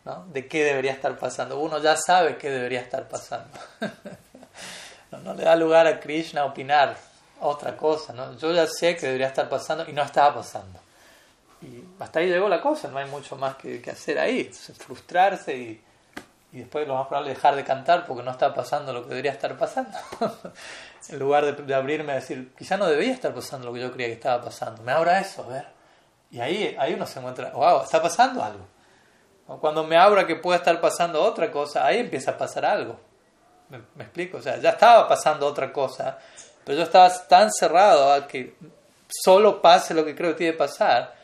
[0.03, 0.25] ¿no?
[0.33, 3.57] de qué debería estar pasando, uno ya sabe qué debería estar pasando,
[5.11, 6.97] no, le da lugar a Krishna opinar
[7.41, 8.35] otra cosa, ¿no?
[8.37, 10.79] yo ya sé que debería estar pasando y no estaba pasando.
[11.61, 15.57] Y hasta ahí llegó la cosa, no hay mucho más que, que hacer ahí, frustrarse
[15.57, 15.83] y,
[16.51, 19.31] y después lo más probable dejar de cantar porque no está pasando lo que debería
[19.31, 19.97] estar pasando.
[21.09, 24.07] en lugar de, abrirme a decir, quizá no debía estar pasando lo que yo creía
[24.07, 24.81] que estaba pasando.
[24.83, 25.65] Me abra eso, a ver.
[26.31, 28.65] Y ahí, ahí uno se encuentra, wow, está pasando algo.
[29.61, 32.99] Cuando me abra que puede estar pasando otra cosa, ahí empieza a pasar algo.
[33.69, 34.37] ¿Me, explico?
[34.37, 36.17] O sea, ya estaba pasando otra cosa,
[36.67, 38.53] pero yo estaba tan cerrado a que
[39.07, 41.15] solo pase lo que creo que tiene que pasar,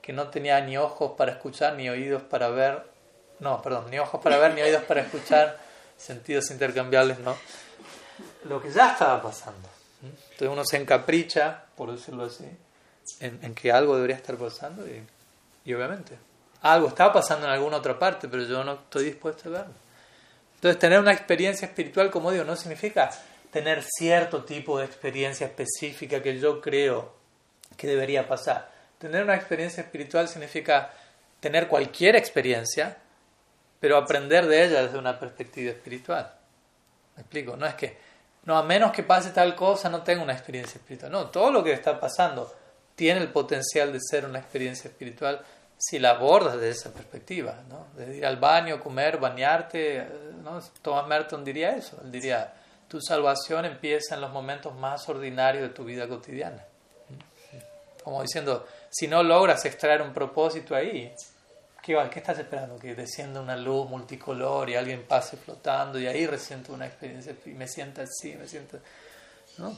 [0.00, 2.84] que no tenía ni ojos para escuchar, ni oídos para ver,
[3.40, 5.58] no, perdón, ni ojos para ver, ni oídos para escuchar,
[5.96, 7.36] sentidos intercambiables, ¿no?
[8.44, 9.68] lo que ya estaba pasando.
[10.02, 12.48] Entonces uno se encapricha, por decirlo así,
[13.18, 16.16] en, que algo debería estar pasando y, obviamente
[16.60, 19.74] algo está pasando en alguna otra parte, pero yo no estoy dispuesto a verlo.
[20.54, 23.10] Entonces tener una experiencia espiritual, como digo, no significa
[23.52, 27.14] tener cierto tipo de experiencia específica que yo creo
[27.76, 28.72] que debería pasar.
[28.98, 30.90] Tener una experiencia espiritual significa
[31.38, 32.96] tener cualquier experiencia,
[33.78, 36.32] pero aprender de ella desde una perspectiva espiritual.
[37.16, 37.56] ¿Me explico?
[37.56, 37.96] No es que
[38.44, 41.12] no, a menos que pase tal cosa, no tengo una experiencia espiritual.
[41.12, 42.52] No, todo lo que está pasando
[42.96, 45.44] tiene el potencial de ser una experiencia espiritual
[45.76, 47.88] si la abordas desde esa perspectiva, ¿no?
[47.96, 50.06] De ir al baño, comer, bañarte,
[50.42, 50.60] ¿no?
[50.80, 52.54] Thomas Merton diría eso, él diría,
[52.92, 56.62] tu salvación empieza en los momentos más ordinarios de tu vida cotidiana.
[58.04, 61.10] Como diciendo, si no logras extraer un propósito ahí,
[61.82, 62.78] ¿Qué, ¿Qué, estás esperando?
[62.78, 67.50] Que descienda una luz multicolor y alguien pase flotando y ahí resiento una experiencia y
[67.50, 68.78] me sienta así, me siento...
[69.56, 69.74] ¿no?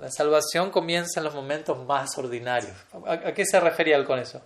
[0.00, 2.76] La salvación comienza en los momentos más ordinarios.
[3.06, 4.42] ¿A, qué se refería él con eso?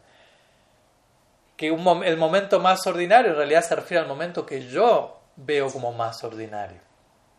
[1.57, 5.91] Que el momento más ordinario en realidad se refiere al momento que yo veo como
[5.93, 6.85] más ordinario.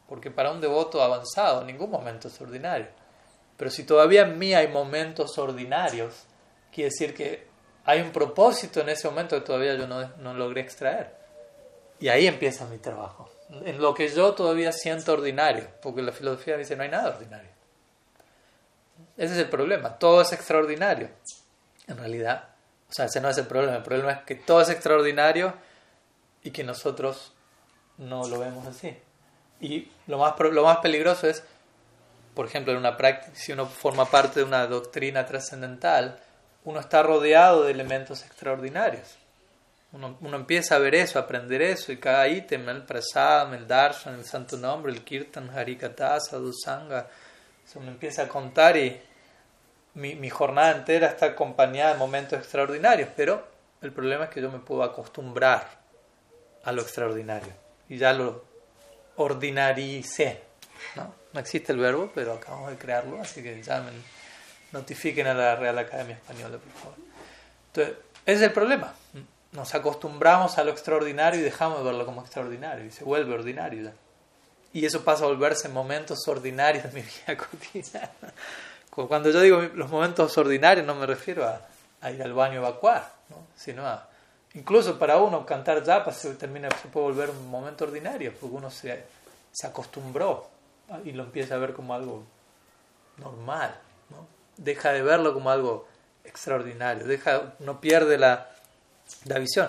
[0.08, 2.88] Porque para un devoto avanzado ningún momento es ordinario.
[3.58, 6.26] Pero si todavía en mí hay momentos ordinarios,
[6.72, 7.48] quiere decir que
[7.86, 11.16] hay un propósito en ese momento que todavía yo no, no logré extraer.
[12.00, 13.30] Y ahí empieza mi trabajo.
[13.64, 17.50] En lo que yo todavía siento ordinario, porque la filosofía dice no hay nada ordinario.
[19.18, 21.10] Ese es el problema, todo es extraordinario.
[21.88, 22.50] En realidad,
[22.90, 25.54] o sea, ese no es el problema, el problema es que todo es extraordinario
[26.44, 27.34] y que nosotros
[27.98, 28.98] no lo vemos así.
[29.60, 31.44] Y lo más, lo más peligroso es,
[32.34, 36.20] por ejemplo, en una práctica, si uno forma parte de una doctrina trascendental,
[36.66, 39.18] uno está rodeado de elementos extraordinarios.
[39.94, 43.66] Uno, uno, empieza a ver eso, a aprender eso, y cada ítem, el prasadam, el
[43.66, 47.08] darshan, el santo nombre, el kirtan, harikata, sadhusanga,
[47.76, 49.02] uno empieza a contar y
[49.96, 53.48] mi, mi, jornada entera está acompañada de momentos extraordinarios, pero
[53.82, 55.68] el problema es que yo me puedo acostumbrar
[56.64, 57.54] a lo extraordinario
[57.90, 58.44] y ya lo
[59.18, 60.42] ordinaricé.
[60.96, 61.14] ¿no?
[61.34, 63.94] no existe el verbo, pero acabamos de crearlo, así que llamen
[64.72, 66.98] notifiquen a la Real Academia Española, por favor.
[67.68, 68.94] Entonces, ese es el problema.
[69.52, 73.92] Nos acostumbramos a lo extraordinario y dejamos de verlo como extraordinario y se vuelve ordinario.
[74.74, 78.12] Y eso pasa a volverse momentos ordinarios de mi vida cotidiana.
[78.90, 83.14] Cuando yo digo los momentos ordinarios no me refiero a, ir al baño a evacuar,
[83.56, 84.10] sino a...
[84.56, 88.72] Incluso para uno cantar japa se, termina, se puede volver un momento ordinario porque uno
[88.72, 89.04] se,
[89.52, 90.50] se acostumbró
[91.04, 92.24] y lo empieza a ver como algo
[93.18, 93.78] normal.
[94.10, 94.28] ¿no?
[94.58, 95.88] deja de verlo como algo
[96.24, 98.50] extraordinario, deja, no pierde la,
[99.26, 99.68] la visión.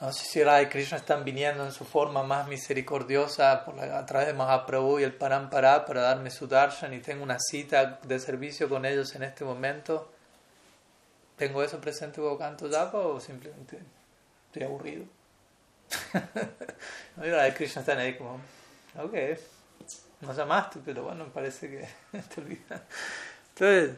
[0.00, 0.12] ¿no?
[0.12, 4.34] si Sri y Krishna están viniendo en su forma más misericordiosa por a través de
[4.34, 8.86] Mahaprabhu y el Parampara para darme su darshan y tengo una cita de servicio con
[8.86, 10.10] ellos en este momento,
[11.36, 13.97] ¿tengo eso presente cuando canto japa o simplemente
[14.58, 15.04] estoy aburrido?
[17.16, 18.40] no, y Krishna están ahí como,
[18.96, 19.14] ok,
[20.20, 21.88] no llamaste, pero bueno, parece que
[22.34, 22.82] te olvidas.
[23.54, 23.96] Entonces,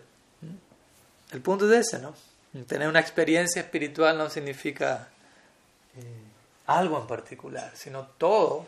[1.32, 2.14] el punto es ese, ¿no?
[2.66, 5.08] Tener una experiencia espiritual no significa
[5.96, 6.02] eh,
[6.66, 8.66] algo en particular, sino todo,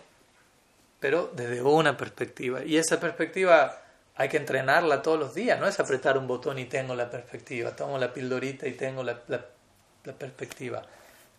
[1.01, 2.65] pero desde una perspectiva.
[2.65, 3.83] Y esa perspectiva
[4.15, 7.75] hay que entrenarla todos los días, no es apretar un botón y tengo la perspectiva,
[7.75, 10.87] tomo la pildorita y tengo la, la perspectiva.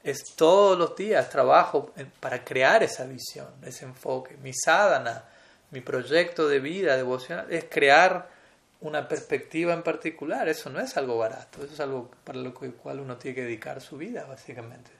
[0.03, 4.35] Es todos los días trabajo para crear esa visión, ese enfoque.
[4.37, 5.23] Mi sadhana,
[5.71, 8.29] mi proyecto de vida devocional es crear
[8.81, 10.49] una perspectiva en particular.
[10.49, 13.81] Eso no es algo barato, eso es algo para lo cual uno tiene que dedicar
[13.81, 14.91] su vida, básicamente.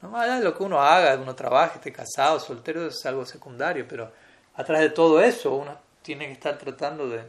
[0.00, 3.26] No más allá de lo que uno haga, uno trabaje, esté casado, soltero, es algo
[3.26, 4.10] secundario, pero
[4.54, 7.22] atrás de todo eso uno tiene que estar tratando de,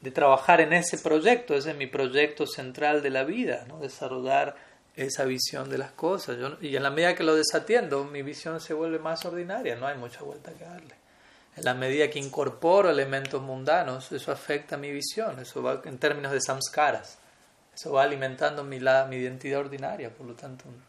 [0.00, 3.78] de trabajar en ese proyecto, ese es mi proyecto central de la vida, ¿no?
[3.78, 4.56] desarrollar
[4.96, 6.36] esa visión de las cosas.
[6.60, 9.96] y en la medida que lo desatiendo, mi visión se vuelve más ordinaria, no hay
[9.96, 10.94] mucha vuelta que darle.
[11.56, 16.32] En la medida que incorporo elementos mundanos, eso afecta mi visión, eso va en términos
[16.32, 17.18] de samskaras,
[17.74, 20.82] eso va alimentando mi, la, mi identidad ordinaria, por lo tanto, un,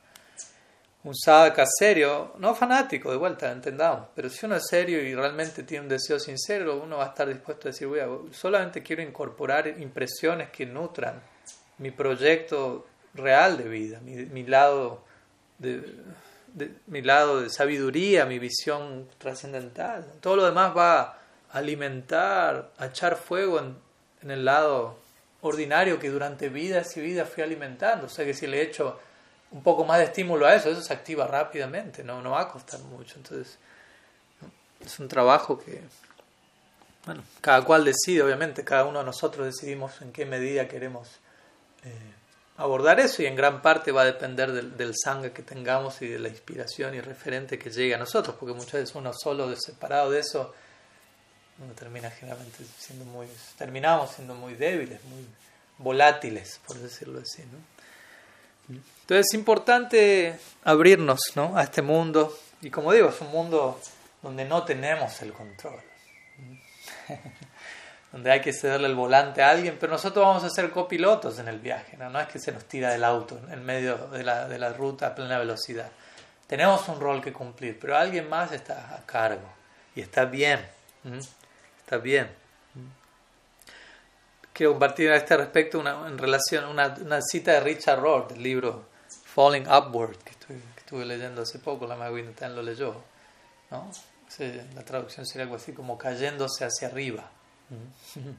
[1.04, 5.62] un sadhaka serio, no fanático, de vuelta, entendamos, pero si uno es serio y realmente
[5.62, 8.00] tiene un deseo sincero, uno va a estar dispuesto a decir, voy
[8.32, 11.22] solamente quiero incorporar impresiones que nutran
[11.78, 15.04] mi proyecto real de vida, mi, mi lado
[15.58, 15.84] de
[16.88, 20.06] mi lado de sabiduría, mi visión trascendental.
[20.22, 21.18] Todo lo demás va a
[21.52, 23.78] alimentar, a echar fuego en,
[24.22, 24.98] en, el lado
[25.42, 28.06] ordinario que durante vidas y vidas fui alimentando.
[28.06, 29.00] O sea que si le echo
[29.52, 32.48] un poco más de estímulo a eso, eso se activa rápidamente, no, no va a
[32.48, 33.16] costar mucho.
[33.18, 33.58] Entonces,
[34.84, 35.82] es un trabajo que,
[37.06, 41.10] bueno, cada cual decide, obviamente, cada uno de nosotros decidimos en qué medida queremos.
[41.84, 42.15] Eh,
[42.58, 46.20] abordar eso y en gran parte va a depender del, sangre que tengamos y de
[46.20, 50.20] la inspiración y referente que llegue a nosotros, porque muchas veces uno solo, separado de
[50.20, 50.54] eso,
[51.60, 55.26] uno termina generalmente siendo muy, terminamos siendo muy débiles, muy
[55.78, 57.44] volátiles, por decirlo así.
[57.44, 58.78] ¿no?
[59.02, 61.58] Entonces es importante abrirnos ¿no?
[61.58, 63.80] a este mundo, y como digo, es un mundo
[64.22, 65.82] donde no tenemos el control.
[68.16, 71.50] Donde hay que cederle el volante a alguien, pero nosotros vamos a ser copilotos en
[71.50, 74.48] el viaje, no, no es que se nos tira del auto en medio de la,
[74.48, 75.92] de la ruta a plena velocidad.
[76.48, 79.50] Tenemos un rol que cumplir, pero alguien más está a cargo
[79.98, 80.66] y está bien,
[81.82, 82.32] está bien.
[84.54, 88.42] Quiero compartir a este respecto una, en relación una, una cita de Richard Rohr del
[88.42, 88.86] libro
[89.26, 92.96] Falling Upward, que estuve, que estuve leyendo hace poco, la Magwin lo leyó.
[93.72, 93.92] ¿no?
[94.74, 97.30] La traducción sería algo así como cayéndose hacia arriba.
[97.70, 98.34] Entonces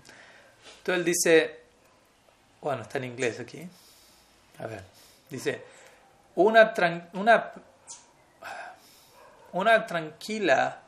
[0.87, 1.61] él dice,
[2.61, 3.69] bueno, está en inglés aquí.
[4.59, 4.83] A ver,
[5.31, 5.63] dice,
[6.35, 6.73] una,
[7.15, 7.53] una,
[9.53, 10.81] una tranquila,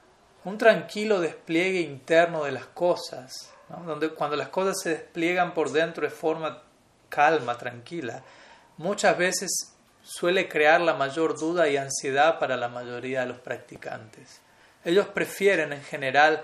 [0.45, 3.53] un tranquilo despliegue interno de las cosas,
[3.87, 6.63] donde cuando las cosas se despliegan por dentro de forma
[7.09, 8.23] calma, tranquila,
[8.77, 9.51] muchas veces
[10.03, 14.41] suele crear la mayor duda y ansiedad para la mayoría de los practicantes.
[14.85, 16.43] Ellos prefieren en general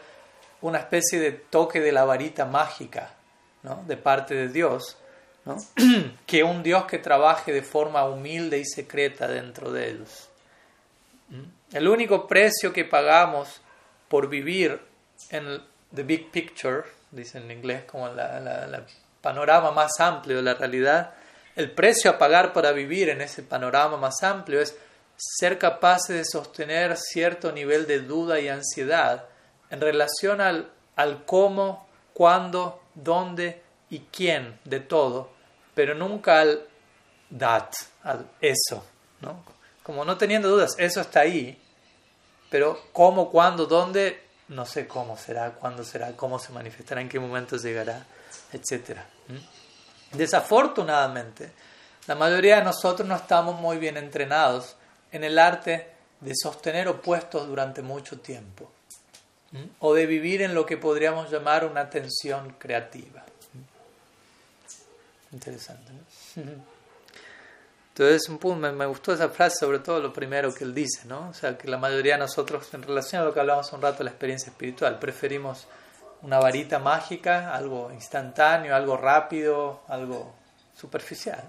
[0.64, 3.10] una especie de toque de la varita mágica
[3.62, 3.84] ¿no?
[3.86, 4.96] de parte de Dios,
[5.44, 5.58] ¿no?
[6.26, 10.30] que un Dios que trabaje de forma humilde y secreta dentro de ellos.
[11.28, 11.76] ¿Mm?
[11.76, 13.60] El único precio que pagamos
[14.08, 14.80] por vivir
[15.28, 15.60] en
[15.94, 18.14] the big picture, dicen en inglés, como el
[19.20, 21.12] panorama más amplio de la realidad,
[21.56, 24.74] el precio a pagar para vivir en ese panorama más amplio es
[25.18, 29.28] ser capaces de sostener cierto nivel de duda y ansiedad
[29.74, 33.60] en relación al, al cómo, cuándo, dónde
[33.90, 35.30] y quién de todo,
[35.74, 36.64] pero nunca al
[37.36, 37.72] that,
[38.04, 38.86] al eso.
[39.20, 39.42] ¿no?
[39.82, 41.60] Como no teniendo dudas, eso está ahí,
[42.48, 47.18] pero cómo, cuándo, dónde, no sé cómo será, cuándo será, cómo se manifestará, en qué
[47.18, 48.06] momento llegará,
[48.52, 49.00] etc.
[50.12, 51.50] Desafortunadamente,
[52.06, 54.76] la mayoría de nosotros no estamos muy bien entrenados
[55.10, 58.70] en el arte de sostener opuestos durante mucho tiempo
[59.78, 63.24] o de vivir en lo que podríamos llamar una tensión creativa.
[65.32, 65.92] Interesante.
[67.96, 71.28] Entonces, me, me, gustó esa frase, sobre todo lo primero que él dice, ¿no?
[71.28, 74.02] O sea, que la mayoría de nosotros, en relación a lo que hablamos un rato
[74.02, 75.68] la experiencia espiritual, preferimos
[76.22, 80.34] una varita mágica, algo instantáneo, algo rápido, algo
[80.76, 81.40] superficial,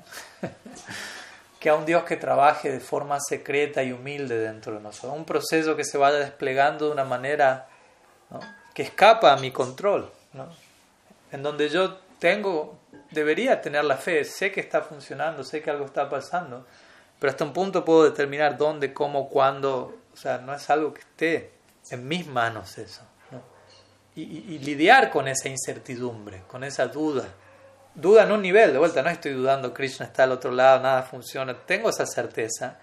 [1.59, 5.17] que a un Dios que trabaje de forma secreta y humilde dentro de nosotros.
[5.17, 7.67] Un proceso que se vaya desplegando de una manera
[8.73, 10.11] que escapa a mi control,
[11.31, 12.79] en donde yo tengo,
[13.11, 16.65] debería tener la fe, sé que está funcionando, sé que algo está pasando,
[17.19, 21.01] pero hasta un punto puedo determinar dónde, cómo, cuándo, o sea, no es algo que
[21.01, 21.51] esté
[21.89, 23.01] en mis manos eso.
[24.17, 27.25] Y, lidiar con esa incertidumbre, con esa duda.
[27.93, 31.03] Duda en un nivel, de vuelta, no estoy dudando, Krishna está al otro lado, nada
[31.03, 32.79] funciona, tengo esa certeza,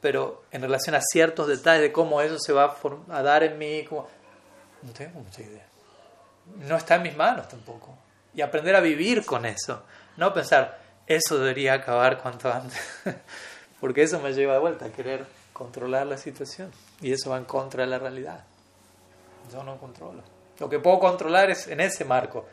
[0.00, 2.76] pero en relación a ciertos detalles de cómo eso se va
[3.08, 4.08] a, dar en mí, como,
[4.82, 5.66] no tengo mucha idea.
[6.56, 7.96] No está en mis manos tampoco.
[8.34, 9.82] Y aprender a vivir con eso,
[10.16, 12.78] no pensar, eso debería acabar cuanto antes,
[13.80, 16.70] porque eso me lleva de vuelta a querer controlar la situación
[17.00, 18.44] y eso va en contra de la realidad.
[19.52, 20.22] Yo no controlo.
[20.58, 22.46] Lo que puedo controlar es en ese marco,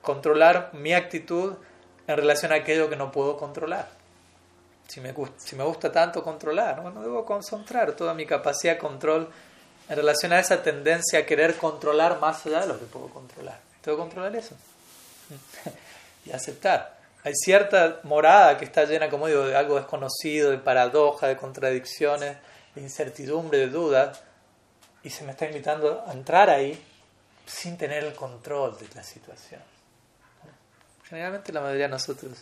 [0.00, 1.54] controlar mi actitud
[2.06, 3.88] en relación a aquello que no puedo controlar.
[4.88, 9.28] Si me, si me gusta tanto controlar, bueno, debo concentrar toda mi capacidad de control
[9.88, 13.58] en relación a esa tendencia a querer controlar más allá de lo que puedo controlar.
[13.80, 14.54] Tengo que controlar eso
[16.24, 16.98] y aceptar.
[17.24, 22.36] Hay cierta morada que está llena, como digo, de algo desconocido, de paradoja, de contradicciones,
[22.74, 24.20] de incertidumbre, de dudas,
[25.02, 26.80] y se me está invitando a entrar ahí
[27.46, 29.60] sin tener el control de la situación.
[31.08, 32.32] Generalmente la mayoría de nosotros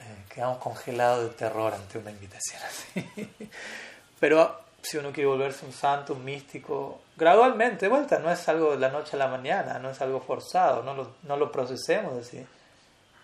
[0.00, 3.30] eh, quedamos congelados de terror ante una invitación así.
[4.20, 8.78] Pero si uno quiere volverse un santo, un místico, gradualmente, vuelta, no es algo de
[8.78, 12.44] la noche a la mañana, no es algo forzado, no lo, no lo procesemos así.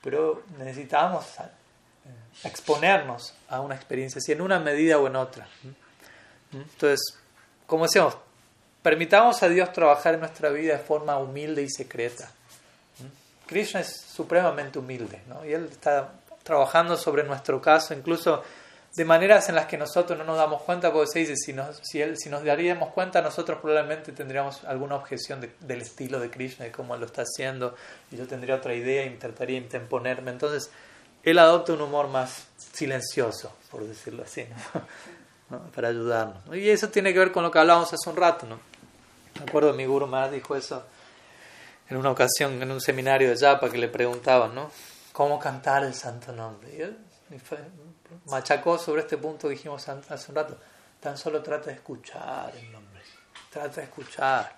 [0.03, 1.27] Pero necesitamos
[2.45, 5.47] exponernos a una experiencia así, en una medida o en otra.
[6.53, 7.19] Entonces,
[7.67, 8.17] como decíamos,
[8.83, 12.31] permitamos a Dios trabajar en nuestra vida de forma humilde y secreta.
[13.47, 15.45] Krishna es supremamente humilde, ¿no?
[15.45, 18.43] Y Él está trabajando sobre nuestro caso, incluso
[18.97, 21.79] de maneras en las que nosotros no nos damos cuenta, porque se dice, si nos,
[21.83, 26.65] si, él, si nos daríamos cuenta, nosotros probablemente tendríamos alguna objeción del estilo de Krishna,
[26.65, 27.77] de cómo él lo está haciendo,
[28.11, 30.33] y yo tendría otra idea, intentaría interponerme.
[30.33, 30.71] Entonces,
[31.23, 34.45] él adopta un humor más silencioso, por decirlo así,
[35.75, 36.43] para ayudarnos.
[36.57, 38.47] Y eso tiene que ver con lo que hablábamos hace un rato.
[38.47, 38.59] ¿no?
[39.39, 40.85] Me acuerdo, mi Guru Maharaj dijo eso
[41.89, 44.71] en una ocasión en un seminario de Japa que le preguntaban, ¿no?
[45.13, 46.73] ¿Cómo cantar el santo nombre?
[46.77, 46.97] Y él
[48.27, 50.59] machacó sobre este punto que dijimos hace un rato.
[51.01, 53.03] Tan solo trata de escuchar el nombre.
[53.51, 54.53] Trata de escuchar.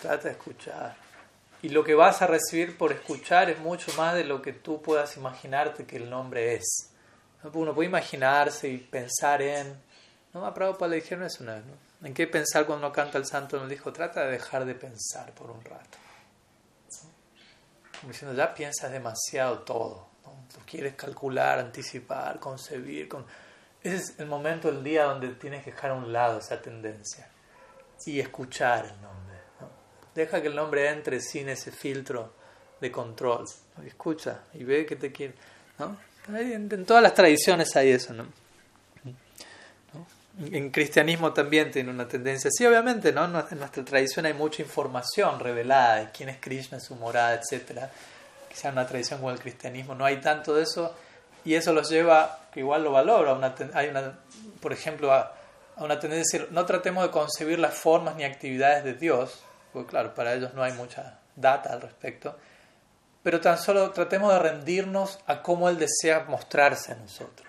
[0.00, 0.96] Trata de escuchar.
[1.62, 4.80] Y lo que vas a recibir por escuchar es mucho más de lo que tú
[4.80, 6.90] puedas imaginarte que el nombre es.
[7.52, 9.82] Uno puede imaginarse y pensar en.
[10.32, 11.64] No, me Prabhupada le dijeron eso una vez.
[12.02, 13.58] ¿En qué pensar cuando uno canta el santo?
[13.58, 15.98] Nos dijo, trata de dejar de pensar por un rato.
[18.00, 20.09] Como diciendo, ya piensas demasiado todo.
[20.66, 23.08] Quieres calcular, anticipar, concebir.
[23.08, 23.24] Con...
[23.82, 27.28] Ese es el momento del día donde tienes que dejar a un lado esa tendencia
[28.06, 29.20] y escuchar el nombre.
[30.14, 32.34] Deja que el nombre entre sin ese filtro
[32.80, 33.44] de control.
[33.86, 35.34] Escucha y ve que te quiere.
[35.78, 35.96] ¿no?
[36.36, 38.14] En, todas las tradiciones hay eso.
[40.38, 42.50] En cristianismo también tiene una tendencia.
[42.52, 43.24] Sí, obviamente, ¿no?
[43.24, 47.90] en nuestra tradición hay mucha información revelada de quién es Krishna, su morada, etc.
[48.50, 50.94] Quizá una tradición como el cristianismo no hay tanto de eso
[51.44, 54.18] y eso los lleva, que igual lo valoro, una, hay una,
[54.60, 55.32] por ejemplo, a,
[55.76, 59.42] a una tendencia, no tratemos de concebir las formas ni actividades de Dios,
[59.72, 62.36] porque claro, para ellos no hay mucha data al respecto,
[63.22, 67.48] pero tan solo tratemos de rendirnos a cómo Él desea mostrarse a nosotros.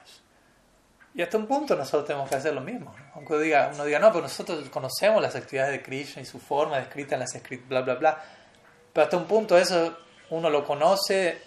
[1.13, 2.93] Y hasta un punto nosotros tenemos que hacer lo mismo.
[3.15, 6.77] Aunque diga, uno diga, no, pero nosotros conocemos las actividades de Krishna y su forma
[6.77, 8.21] descrita en las escritas, bla, bla, bla.
[8.93, 9.97] Pero hasta un punto eso
[10.31, 11.37] uno lo conoce,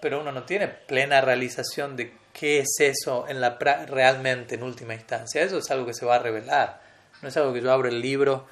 [0.00, 4.94] pero uno no tiene plena realización de qué es eso en la realmente en última
[4.94, 5.42] instancia.
[5.42, 6.80] Eso es algo que se va a revelar.
[7.22, 8.46] No es algo que yo abro el libro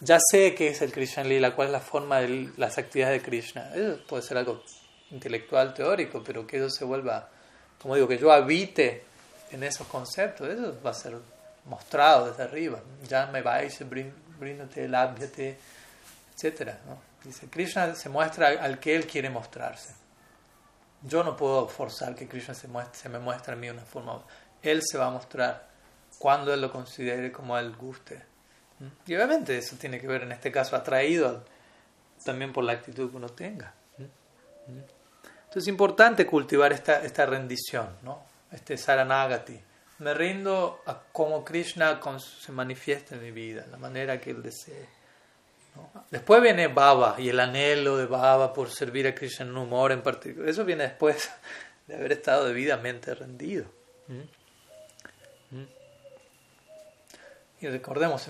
[0.00, 3.26] ya sé qué es el Krishna Lila, cuál es la forma de las actividades de
[3.26, 3.74] Krishna.
[3.74, 4.62] Eso puede ser algo
[5.10, 7.28] intelectual, teórico, pero que eso se vuelva,
[7.80, 9.04] como digo, que yo habite
[9.50, 11.16] en esos conceptos, eso va a ser
[11.64, 12.80] mostrado desde arriba.
[13.08, 13.78] Ya me vais,
[14.38, 15.58] bríndate, lábjate,
[16.34, 16.72] etc.
[17.26, 19.94] Dice, Krishna se muestra al que él quiere mostrarse.
[21.02, 22.68] Yo no puedo forzar que Krishna se,
[23.08, 24.22] me muestre a mí de una forma.
[24.62, 25.68] Él se va a mostrar
[26.18, 28.22] cuando él lo considere como él guste.
[29.06, 31.44] Y obviamente eso tiene que ver en este caso atraído
[32.24, 33.74] también por la actitud que uno tenga.
[34.68, 38.22] Entonces es importante cultivar esta, esta rendición, ¿no?
[38.52, 39.60] este saranagati.
[39.98, 44.95] Me rindo a cómo Krishna se manifiesta en mi vida, la manera que él desee.
[46.10, 49.92] Después viene Baba y el anhelo de Baba por servir a Krishna en un humor
[49.92, 50.48] en particular.
[50.48, 51.30] Eso viene después
[51.86, 53.66] de haber estado debidamente rendido.
[54.08, 54.20] ¿Mm?
[57.60, 58.28] Y recordemos,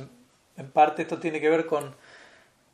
[0.57, 1.95] en parte esto tiene que ver con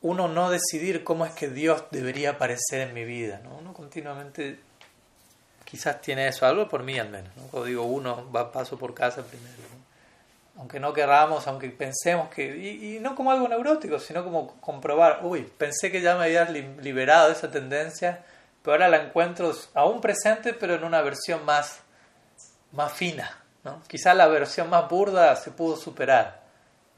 [0.01, 3.39] uno no decidir cómo es que Dios debería aparecer en mi vida.
[3.43, 3.57] ¿no?
[3.57, 4.59] Uno continuamente
[5.65, 7.31] quizás tiene eso, algo por mí al menos.
[7.35, 7.63] ¿no?
[7.63, 9.53] Digo uno, va paso por casa primero.
[10.57, 12.45] Aunque no querramos, aunque pensemos que...
[12.45, 17.27] Y, no como algo neurótico, sino como comprobar, uy, pensé que ya me había liberado
[17.27, 18.23] de esa tendencia,
[18.61, 21.79] pero ahora la encuentro aún presente, pero en una versión más,
[22.71, 23.39] más fina.
[23.63, 23.81] ¿no?
[23.87, 26.43] Quizás la versión más burda se pudo superar,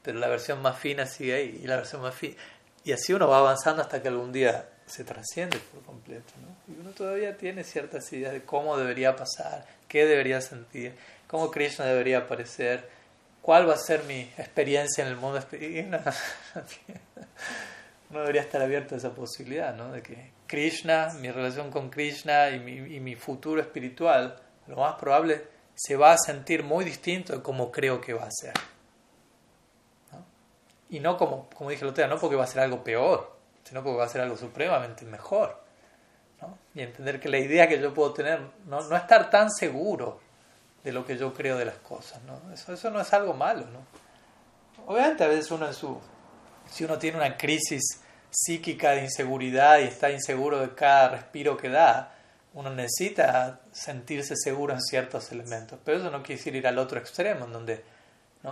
[0.01, 2.35] pero la versión más fina sigue ahí, y la versión más fina...
[2.83, 6.33] Y así uno va avanzando hasta que algún día se trasciende por completo.
[6.41, 6.73] ¿no?
[6.73, 10.95] Y uno todavía tiene ciertas ideas de cómo debería pasar, qué debería sentir,
[11.27, 12.87] cómo Krishna debería aparecer,
[13.45, 16.01] cuál va a ser mi experiencia en el mundo espiritual.
[18.09, 19.91] uno debería estar abierto a esa posibilidad, ¿no?
[19.91, 24.95] de que Krishna, mi relación con Krishna y mi, y mi futuro espiritual, lo más
[24.95, 25.43] probable
[25.75, 28.53] se va a sentir muy distinto de cómo creo que va a ser.
[30.89, 33.31] Y no como, como dije el otro día, no porque va a ser algo peor,
[33.63, 35.61] sino porque va a ser algo supremamente mejor.
[36.41, 36.57] ¿no?
[36.73, 40.24] Y entender que la idea que yo puedo tener, no, no estar tan seguro
[40.85, 42.21] de lo que yo creo de las cosas.
[42.23, 42.53] ¿no?
[42.53, 43.65] Eso, eso no es algo malo.
[43.65, 43.79] ¿no?
[44.85, 45.99] Obviamente a veces uno en su,
[46.69, 51.69] si uno tiene una crisis psíquica de inseguridad y está inseguro de cada respiro que
[51.69, 52.13] da,
[52.53, 55.79] uno necesita sentirse seguro en ciertos elementos.
[55.83, 57.83] Pero eso no quiere decir ir al otro extremo, en donde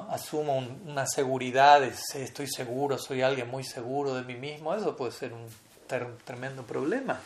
[0.09, 5.11] asumo una seguridad, de, estoy seguro, soy alguien muy seguro de mí mismo, eso puede
[5.11, 5.47] ser un
[6.25, 7.19] tremendo problema.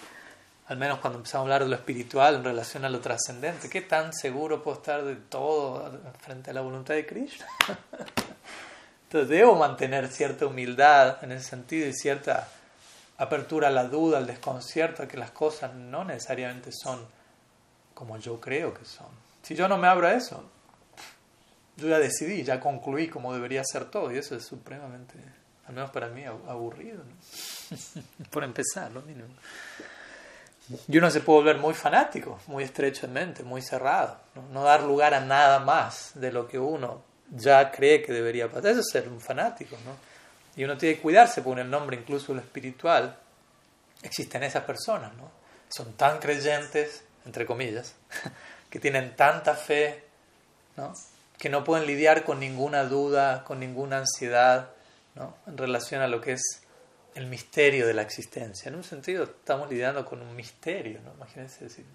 [0.67, 3.69] Al menos cuando empezamos a hablar de lo espiritual en relación a lo trascendente.
[3.69, 7.45] ¿Qué tan seguro puedo estar de todo frente a la voluntad de Krishna?
[9.03, 12.49] Entonces debo mantener cierta humildad en ese sentido y cierta
[13.17, 17.07] apertura a la duda, al desconcierto, a que las cosas no necesariamente son
[17.93, 19.07] como yo creo que son.
[19.41, 20.43] Si yo no me abro a eso,
[21.77, 25.13] yo ya decidí, ya concluí cómo debería ser todo y eso es supremamente,
[25.65, 27.03] al menos para mí, aburrido.
[28.29, 29.29] Por empezar, lo mínimo.
[30.87, 34.17] Y uno se puede volver muy fanático, muy estrecho en mente, muy cerrado,
[34.51, 34.63] ¿no?
[34.63, 38.71] dar lugar a nada más de lo que uno ya cree que debería pasar.
[38.71, 39.95] Eso es ser un fanático, ¿no?
[40.55, 43.17] Y uno tiene que cuidarse, porque el nombre incluso lo espiritual
[44.01, 45.31] existen esas personas, ¿no?
[45.69, 47.93] Son tan creyentes, entre comillas,
[48.69, 50.03] que tienen tanta fe,
[50.75, 50.93] ¿no?
[51.37, 54.69] que no pueden lidiar con ninguna duda, con ninguna ansiedad,
[55.15, 55.35] ¿no?
[55.45, 56.61] en relación a lo que es
[57.17, 58.69] el misterio de la existencia.
[58.69, 61.13] En un sentido, estamos lidiando con un misterio, ¿no?
[61.15, 61.85] Imagínense decir,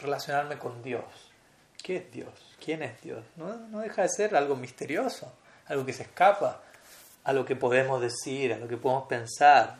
[0.00, 1.04] relacionarme con Dios.
[1.82, 2.32] ¿Qué es Dios?
[2.64, 3.24] ¿Quién es Dios?
[3.36, 5.32] No, no deja de ser algo misterioso,
[5.66, 6.62] algo que se escapa
[7.24, 9.76] a lo que podemos decir, a lo que podemos pensar.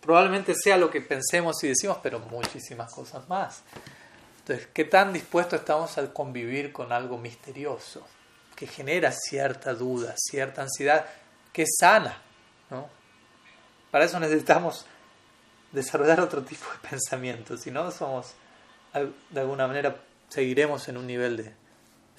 [0.00, 3.62] Probablemente sea lo que pensemos y decimos, pero muchísimas cosas más.
[4.40, 8.06] Entonces, ¿qué tan dispuestos estamos a convivir con algo misterioso?
[8.58, 11.06] que genera cierta duda, cierta ansiedad,
[11.52, 12.20] que es sana.
[12.70, 12.88] ¿no?
[13.90, 14.86] Para eso necesitamos
[15.72, 18.34] desarrollar otro tipo de pensamiento, si no somos,
[19.30, 19.96] de alguna manera,
[20.28, 21.54] seguiremos en un nivel de,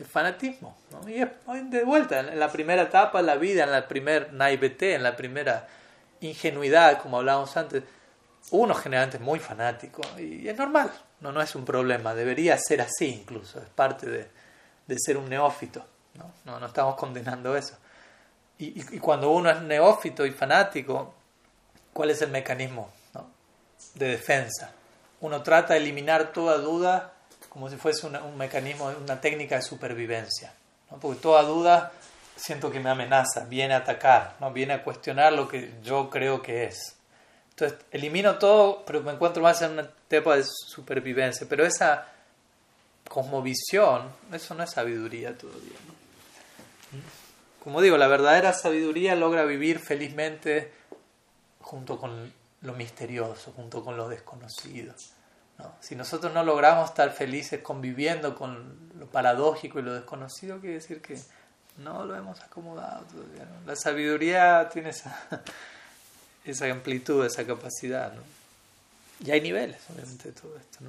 [0.06, 0.78] fanatismo.
[0.92, 1.10] ¿no?
[1.10, 1.26] Y
[1.70, 5.16] de vuelta, en la primera etapa, en la vida, en la primer naivete, en la
[5.16, 5.68] primera
[6.22, 7.84] ingenuidad, como hablábamos antes,
[8.52, 10.90] uno generalmente es muy fanático y es normal,
[11.20, 14.28] no, no es un problema, debería ser así incluso, es parte de,
[14.88, 15.86] de ser un neófito.
[16.16, 16.60] ¿no?
[16.60, 17.78] No, estamos condenando eso.
[18.58, 21.14] Y, cuando uno es neófito y fanático,
[21.94, 22.90] ¿cuál es el mecanismo
[23.96, 24.72] de defensa?
[25.22, 27.14] Uno trata de eliminar toda duda
[27.50, 30.54] como si fuese un mecanismo, una técnica de supervivencia.
[31.02, 31.92] Porque toda duda
[32.36, 34.52] siento que me amenaza, viene a atacar, ¿no?
[34.52, 36.96] viene a cuestionar lo que yo creo que es.
[37.52, 41.46] Entonces, elimino todo, pero me encuentro más en una etapa de supervivencia.
[41.50, 42.08] Pero esa
[43.08, 45.78] cosmovisión, eso no es sabiduría todavía.
[47.64, 50.72] Como digo, la verdadera sabiduría logra vivir felizmente
[51.70, 54.96] junto con lo misterioso, junto con lo desconocido.
[55.82, 61.00] Si nosotros no logramos estar felices conviviendo con lo paradójico y lo desconocido, quiere decir
[61.00, 61.20] que
[61.78, 63.46] no lo hemos acomodado todavía.
[63.68, 65.30] La sabiduría tiene esa,
[66.44, 68.14] esa amplitud, esa capacidad.
[69.24, 70.80] Y hay niveles, obviamente, de todo esto.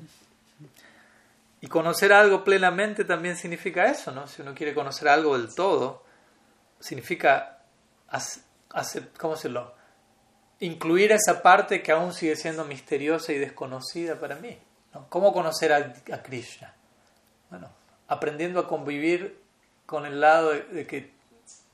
[1.60, 4.26] Y conocer algo plenamente también significa eso, ¿no?
[4.26, 6.04] Si uno quiere conocer algo del todo,
[6.78, 7.58] significa,
[8.08, 9.79] hacer, ¿cómo decirlo?
[10.60, 14.58] Incluir esa parte que aún sigue siendo misteriosa y desconocida para mí.
[15.08, 16.74] ¿Cómo conocer a, Krishna?
[17.48, 17.68] Bueno,
[18.08, 19.40] aprendiendo a convivir
[19.86, 21.12] con el lado de, que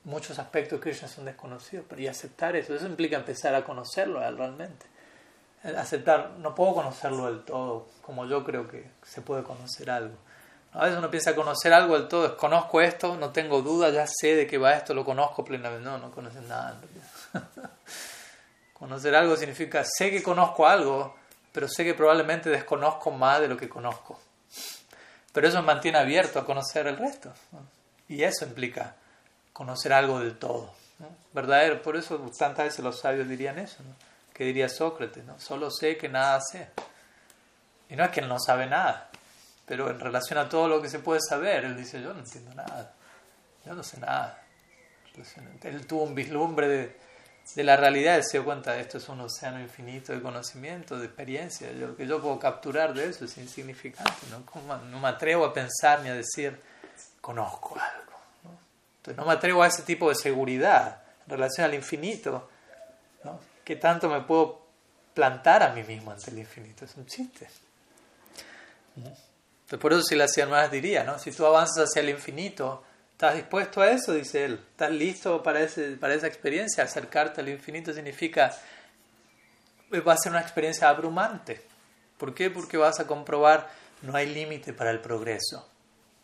[0.03, 4.19] muchos aspectos de Krishna son desconocidos, pero y aceptar eso, eso implica empezar a conocerlo
[4.19, 4.85] realmente.
[5.63, 10.15] Aceptar, no puedo conocerlo del todo, como yo creo que se puede conocer algo,
[10.71, 14.05] A veces uno piensa conocer algo del todo, es conozco esto, no tengo duda, ya
[14.07, 15.83] sé de qué va esto, lo conozco plenamente.
[15.83, 16.79] No, no conoces nada.
[18.77, 21.15] conocer algo significa, sé que conozco algo,
[21.51, 24.19] pero sé que probablemente desconozco más de lo que conozco.
[25.33, 27.33] Pero eso me mantiene abierto a conocer el resto.
[28.07, 28.95] Y eso implica
[29.51, 30.73] conocer algo del todo.
[31.33, 33.77] Verdadero, por eso tantas veces los sabios dirían eso.
[33.83, 33.95] ¿no?
[34.33, 35.39] Que diría Sócrates, ¿no?
[35.39, 36.69] solo sé que nada sé.
[37.89, 39.09] Y no es que él no sabe nada,
[39.65, 42.53] pero en relación a todo lo que se puede saber, él dice, yo no entiendo
[42.53, 42.93] nada,
[43.65, 44.43] yo no sé nada.
[45.63, 47.06] Él tuvo un vislumbre de,
[47.55, 51.05] de la realidad, se dio cuenta de esto es un océano infinito de conocimiento, de
[51.05, 51.71] experiencia.
[51.71, 54.11] Lo que yo puedo capturar de eso es insignificante.
[54.29, 54.79] ¿no?
[54.79, 56.59] no me atrevo a pensar ni a decir,
[57.21, 58.17] conozco algo.
[58.97, 62.49] Entonces no me atrevo a ese tipo de seguridad en relación al infinito.
[63.23, 63.39] ¿no?
[63.63, 64.65] ¿Qué tanto me puedo
[65.13, 66.85] plantar a mí mismo ante el infinito?
[66.85, 67.47] Es un chiste.
[68.95, 71.19] Entonces, por eso si la más diría, ¿no?
[71.19, 72.83] si tú avanzas hacia el infinito,
[73.17, 74.13] ¿Estás dispuesto a eso?
[74.13, 74.63] Dice él.
[74.69, 76.83] ¿Estás listo para, ese, para esa experiencia?
[76.83, 78.55] Acercarte al infinito significa,
[80.07, 81.65] va a ser una experiencia abrumante.
[82.19, 82.51] ¿Por qué?
[82.51, 83.71] Porque vas a comprobar,
[84.03, 85.67] no hay límite para el progreso.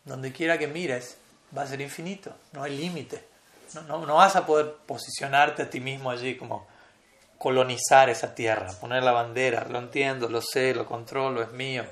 [0.05, 1.17] Donde quiera que mires,
[1.57, 3.23] va a ser infinito, no hay límite.
[3.73, 6.67] No, no, no vas a poder posicionarte a ti mismo allí como
[7.39, 11.85] colonizar esa tierra, poner la bandera, lo entiendo, lo sé, lo controlo, es mío.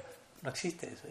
[0.44, 1.08] No existe eso.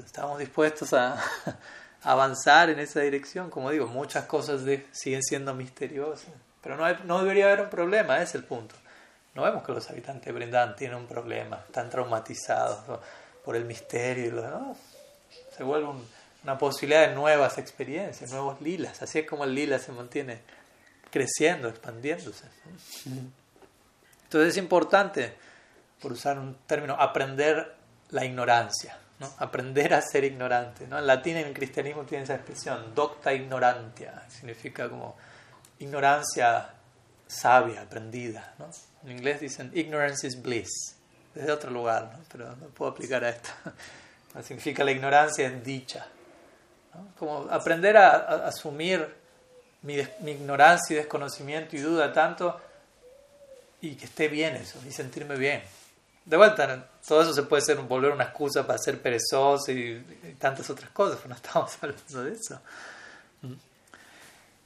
[0.00, 1.20] Estamos dispuestos a
[2.06, 3.50] avanzar en esa dirección.
[3.50, 6.30] Como digo, muchas cosas de, siguen siendo misteriosas.
[6.62, 8.74] Pero no, no debería haber un problema, ese es el punto.
[9.34, 13.00] No vemos que los habitantes de Brindavan tienen un problema, están traumatizados
[13.44, 14.32] por el misterio.
[14.32, 14.76] ¿no?
[15.54, 15.88] Se vuelve
[16.42, 19.02] una posibilidad de nuevas experiencias, nuevos lilas.
[19.02, 20.40] Así es como el lila se mantiene
[21.10, 22.46] creciendo, expandiéndose.
[24.24, 25.34] Entonces es importante,
[26.00, 27.74] por usar un término, aprender
[28.10, 28.96] la ignorancia.
[29.18, 29.32] ¿No?
[29.38, 30.86] Aprender a ser ignorante.
[30.86, 30.98] ¿no?
[30.98, 35.16] En latín, en el cristianismo, tiene esa expresión, docta ignorantia, significa como
[35.78, 36.70] ignorancia
[37.26, 38.54] sabia, aprendida.
[38.58, 38.68] ¿no?
[39.04, 40.96] En inglés dicen ignorance is bliss,
[41.34, 42.24] desde otro lugar, ¿no?
[42.30, 43.50] pero no puedo aplicar a esto.
[44.42, 46.06] significa la ignorancia es dicha.
[47.18, 49.06] Como aprender a, asumir
[49.82, 52.60] mi, mi ignorancia y desconocimiento y duda tanto
[53.80, 55.62] y que esté bien eso, y sentirme bien
[56.26, 60.68] de vuelta, todo eso se puede ser, volver una excusa para ser perezoso y, tantas
[60.68, 62.60] otras cosas, pero no estamos hablando de eso.
[63.42, 63.52] Mm.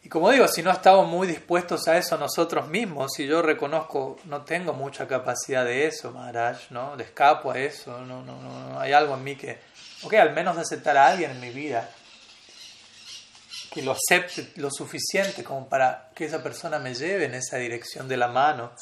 [0.02, 4.18] Y como digo, si no estamos muy dispuestos a eso nosotros mismos, si yo reconozco,
[4.24, 6.96] no tengo mucha capacidad de eso, Maharaj, ¿no?
[6.96, 9.58] Le escapo a eso, no, no, no, hay algo en mí que,
[10.02, 11.90] ok, al menos aceptar a alguien en mi vida
[13.70, 18.08] que lo acepte lo suficiente como para que esa persona me lleve en esa dirección
[18.08, 18.72] de la mano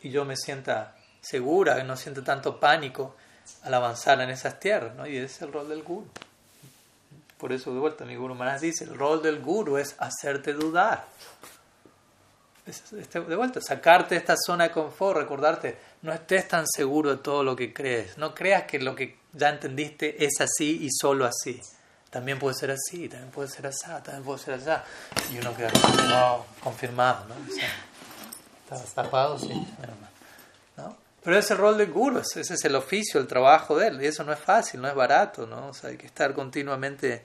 [0.00, 0.94] y yo me sienta
[1.24, 3.16] segura, que no siente tanto pánico
[3.62, 5.06] al avanzar en esas tierras, ¿no?
[5.06, 6.06] Y ese es el rol del guru.
[7.38, 11.06] Por eso, de vuelta, mi guru Maharaj dice, el rol del guru es hacerte dudar.
[12.64, 17.42] De vuelta, sacarte de esta zona de confort, recordarte, no estés tan seguro de todo
[17.44, 18.16] lo que crees.
[18.16, 21.60] No creas que lo que ya entendiste es así y solo así.
[22.08, 24.84] También puede ser así, también puede ser así, también puede ser allá.
[25.30, 25.70] Y uno queda
[26.62, 27.34] confirmado, ¿no?
[28.64, 29.38] ¿Está tapado?
[29.38, 29.52] Sí.
[31.24, 34.02] Pero ese es el rol del guru, ese es el oficio, el trabajo de él.
[34.02, 35.68] Y eso no es fácil, no es barato, ¿no?
[35.68, 37.24] O sea, hay que estar continuamente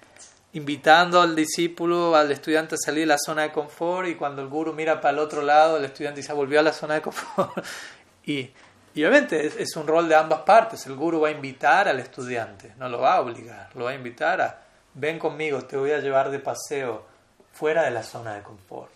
[0.54, 4.48] invitando al discípulo, al estudiante a salir de la zona de confort y cuando el
[4.48, 7.66] guru mira para el otro lado, el estudiante dice, volvió a la zona de confort.
[8.26, 8.50] y,
[8.96, 10.86] obviamente es, es, un rol de ambas partes.
[10.86, 13.96] El guru va a invitar al estudiante, no lo va a obligar, lo va a
[13.96, 14.62] invitar a,
[14.94, 17.06] ven conmigo, te voy a llevar de paseo
[17.52, 18.92] fuera de la zona de confort.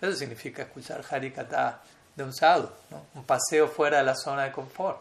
[0.00, 1.80] Eso significa escuchar Harikata
[2.16, 2.68] de un sadhu,
[3.14, 5.00] un paseo fuera de la zona de confort,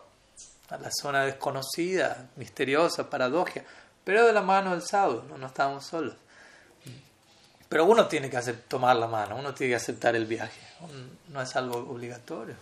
[0.69, 3.63] a la zona desconocida, misteriosa, paradójica,
[4.03, 6.15] pero de la mano del sadhu, no, no estamos solos.
[7.69, 10.61] Pero uno tiene que tomar la mano, uno tiene que aceptar el viaje,
[11.29, 12.55] no es algo obligatorio.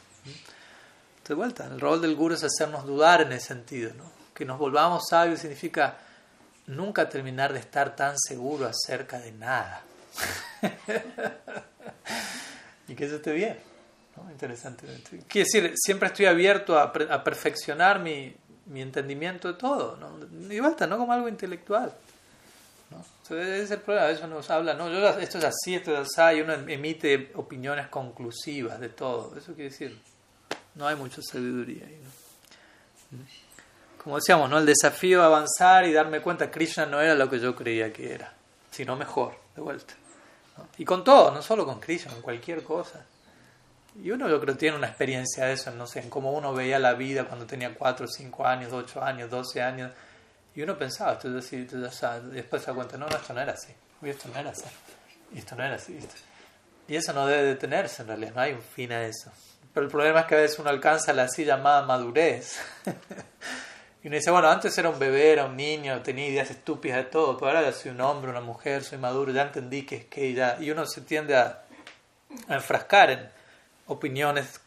[1.28, 3.91] De vuelta, el rol del guru es hacernos dudar en ese sentido,
[4.34, 5.97] que nos volvamos sabios significa
[6.68, 9.84] nunca terminar de estar tan seguro acerca de nada.
[12.88, 13.71] y que eso esté bien.
[14.30, 14.86] Interesante.
[15.28, 18.36] Quiere decir, siempre estoy abierto a, a perfeccionar mi,
[18.68, 19.98] mi, entendimiento de todo.
[19.98, 20.54] ¿no?
[20.54, 21.94] Y vuelta, no como algo intelectual.
[22.90, 23.00] ¿no?
[23.38, 24.10] ese es el problema.
[24.10, 27.88] Eso nos habla, no, yo, esto es así, esto es así, y uno emite opiniones
[27.88, 29.36] conclusivas de todo.
[29.38, 29.98] Eso quiere decir,
[30.76, 32.00] no hay mucha sabiduría ahí.
[33.12, 33.20] ¿no?
[34.04, 34.58] Como decíamos, ¿no?
[34.58, 38.14] el desafío de avanzar y darme cuenta, Krishna no era lo que yo creía que
[38.14, 38.34] era,
[38.72, 39.94] sino mejor, de vuelta.
[40.78, 43.06] Y con todo, no solo con Krishna, con cualquier cosa.
[44.02, 46.80] Y uno yo creo tiene una experiencia de eso, no sé, en cómo uno veía
[46.80, 49.92] la vida cuando tenía 4, 5 años, 8 años, 12 años,
[50.56, 51.68] Y uno pensaba, esto es así,
[52.32, 53.74] después se da cuenta, no, no, esto no era así,
[54.04, 54.66] esto no era así,
[55.34, 55.98] y esto no era así.
[56.88, 59.32] Y eso no debe detenerse en realidad, no hay un fin a eso.
[59.74, 62.60] Pero el problema es que a veces uno alcanza la así llamada madurez.
[64.04, 67.04] y uno dice, bueno, antes era un bebé, era un niño, tenía ideas estúpidas de
[67.06, 70.06] todo, pero ahora ya soy un hombre, una mujer, soy maduro, ya entendí que es
[70.06, 70.58] que ya...
[70.60, 71.64] Y uno se tiende a,
[72.50, 73.30] enfrascar en
[73.92, 74.60] opiniones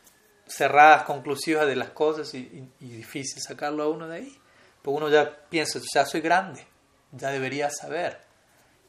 [0.46, 4.38] cerradas, conclusivas de las cosas y, y difícil sacarlo a uno de ahí.
[4.82, 6.66] Porque uno ya piensa, ya soy grande,
[7.12, 8.20] ya debería saber,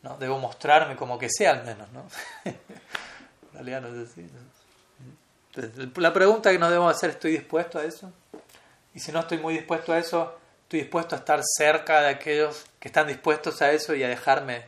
[0.03, 0.17] ¿no?
[0.17, 2.05] Debo mostrarme como que sea al menos, ¿no?
[2.45, 2.57] en
[3.53, 4.29] realidad no es así.
[5.53, 8.11] Entonces, la pregunta que nos debemos hacer, ¿estoy dispuesto a eso?
[8.93, 12.65] Y si no estoy muy dispuesto a eso, ¿estoy dispuesto a estar cerca de aquellos
[12.77, 14.65] que están dispuestos a eso y a dejarme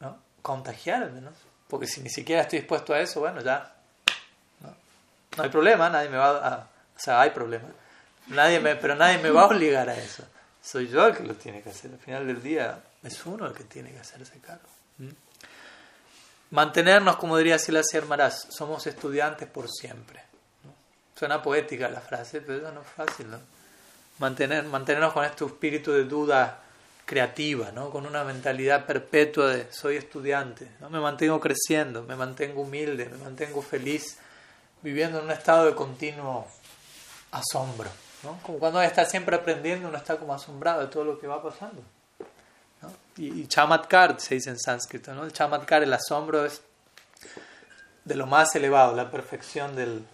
[0.00, 0.18] ¿no?
[0.42, 1.22] contagiarme?
[1.22, 1.30] ¿no?
[1.68, 3.77] Porque si ni siquiera estoy dispuesto a eso, bueno, ya
[5.36, 6.68] no hay problema, nadie me va a...
[6.96, 7.68] O sea, hay problema
[8.28, 10.22] Nadie me, pero nadie me va a obligar a eso.
[10.62, 11.90] Soy yo el que lo tiene que hacer.
[11.92, 14.68] Al final del día es uno el que tiene que hacerse cargo.
[14.98, 15.08] ¿Mm?
[16.50, 20.22] Mantenernos, como diría Silas Hermaras, somos estudiantes por siempre.
[21.14, 23.30] Suena poética la frase, pero eso no es fácil.
[23.30, 23.38] ¿no?
[24.18, 26.60] Mantener, mantenernos con este espíritu de duda
[27.06, 27.88] creativa, ¿no?
[27.88, 30.90] con una mentalidad perpetua de soy estudiante, ¿no?
[30.90, 34.18] me mantengo creciendo, me mantengo humilde, me mantengo feliz,
[34.82, 36.46] viviendo en un estado de continuo
[37.30, 37.90] asombro.
[38.22, 38.38] ¿no?
[38.42, 41.82] Como cuando está siempre aprendiendo, uno está como asombrado de todo lo que va pasando.
[42.82, 42.92] ¿no?
[43.16, 45.24] Y, chamatkar se dice en sánscrito, ¿no?
[45.24, 46.62] El chamatkar, el asombro es
[48.04, 50.04] de lo más elevado, la perfección del,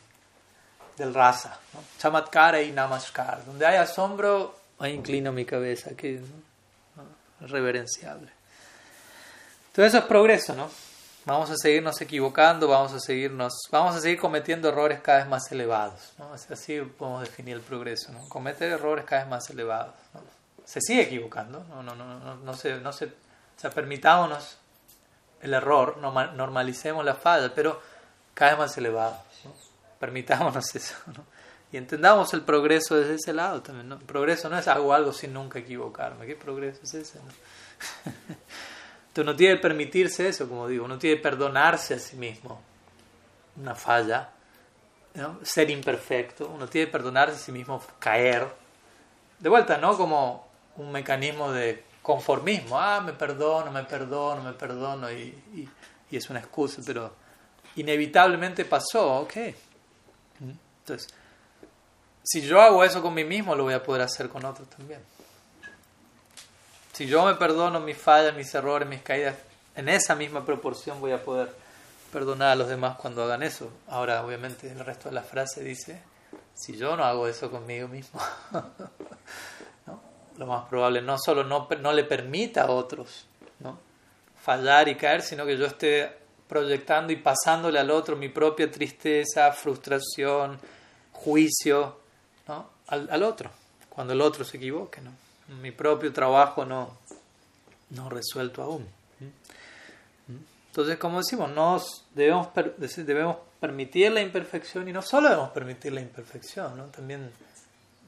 [0.97, 1.59] del rasa.
[1.75, 1.81] ¿no?
[1.99, 3.45] Chamatkar y namaskar.
[3.45, 6.23] Donde hay asombro, ahí inclino mi cabeza, que es
[7.41, 8.31] reverenciable.
[9.73, 10.71] Todo eso es progreso, ¿no?
[11.27, 15.51] Vamos a seguirnos equivocando, vamos a seguirnos, vamos a seguir cometiendo errores cada vez más
[15.51, 16.13] elevados.
[16.19, 16.35] ¿no?
[16.35, 18.29] Así podemos definir el progreso, ¿no?
[18.29, 19.95] Cometer errores cada vez más elevados.
[20.67, 23.11] Se sigue equivocando, no, no, no, no, no, se, no se, o
[23.57, 24.59] sea, permitámonos
[25.41, 27.81] el error, normalicemos la falla, pero
[28.35, 29.17] cada vez más elevado.
[29.99, 30.95] Permitámonos eso.
[31.07, 31.25] ¿no?
[31.73, 33.89] Y entendamos el progreso desde ese lado también.
[33.89, 33.97] ¿no?
[33.97, 36.27] El progreso no es hago algo sin nunca equivocarme.
[36.27, 37.19] ¿Qué progreso es ese?
[39.15, 39.21] ¿no?
[39.21, 42.61] Entonces uno tiene que permitirse eso, como digo, uno tiene que perdonarse a sí mismo
[43.57, 44.31] una falla,
[45.43, 48.49] ser imperfecto, uno tiene que perdonarse a sí mismo caer.
[49.39, 49.97] De vuelta, ¿no?
[49.97, 55.69] Como un mecanismo de conformismo, ah, me perdono, me perdono, me perdono, y,
[56.11, 57.15] y, es una excusa, pero
[57.77, 59.37] inevitablemente pasó, ok.
[60.41, 61.09] Entonces,
[62.25, 65.01] si yo hago eso con mí mismo, lo voy a poder hacer con otros también.
[66.95, 69.35] Si yo me perdono mis fallas, mis errores, mis caídas,
[69.75, 71.53] en esa misma proporción voy a poder
[72.13, 73.69] perdonar a los demás cuando hagan eso.
[73.89, 76.01] Ahora, obviamente, el resto de la frase dice,
[76.55, 78.21] si yo no hago eso conmigo mismo,
[80.39, 83.27] lo más probable no solo no, no le permita a otros
[83.59, 83.77] ¿no?
[84.41, 86.17] fallar y caer, sino que yo esté
[86.47, 90.61] proyectando y pasándole al otro mi propia tristeza, frustración,
[91.11, 91.99] juicio
[92.47, 92.71] ¿no?
[92.87, 93.51] al, al otro,
[93.89, 95.01] cuando el otro se equivoque.
[95.01, 95.24] ¿no?
[95.49, 96.97] Mi propio trabajo no,
[97.91, 98.87] no resuelto aún.
[100.69, 102.49] Entonces, como decimos, nos debemos,
[102.97, 106.85] debemos permitir la imperfección y no solo debemos permitir la imperfección, ¿no?
[106.87, 107.31] también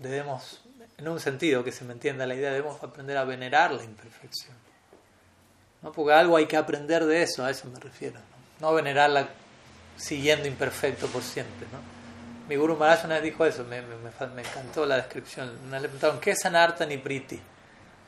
[0.01, 0.61] debemos,
[0.99, 4.57] en un sentido que se me entienda la idea, debemos aprender a venerar la imperfección.
[5.83, 5.93] ¿no?
[5.93, 8.19] Porque algo hay que aprender de eso, a eso me refiero.
[8.61, 9.29] No, no venerarla
[9.97, 11.67] siguiendo imperfecto por siempre.
[11.71, 11.96] ¿no?
[12.49, 15.51] Mi Guru Maharaj una vez dijo eso, me, encantó la descripción.
[15.67, 17.41] Una le preguntaron, ¿qué es Anartha ni Priti?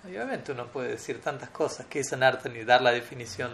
[0.04, 3.50] obviamente uno puede decir tantas cosas, ¿qué es Anartha ni dar la definición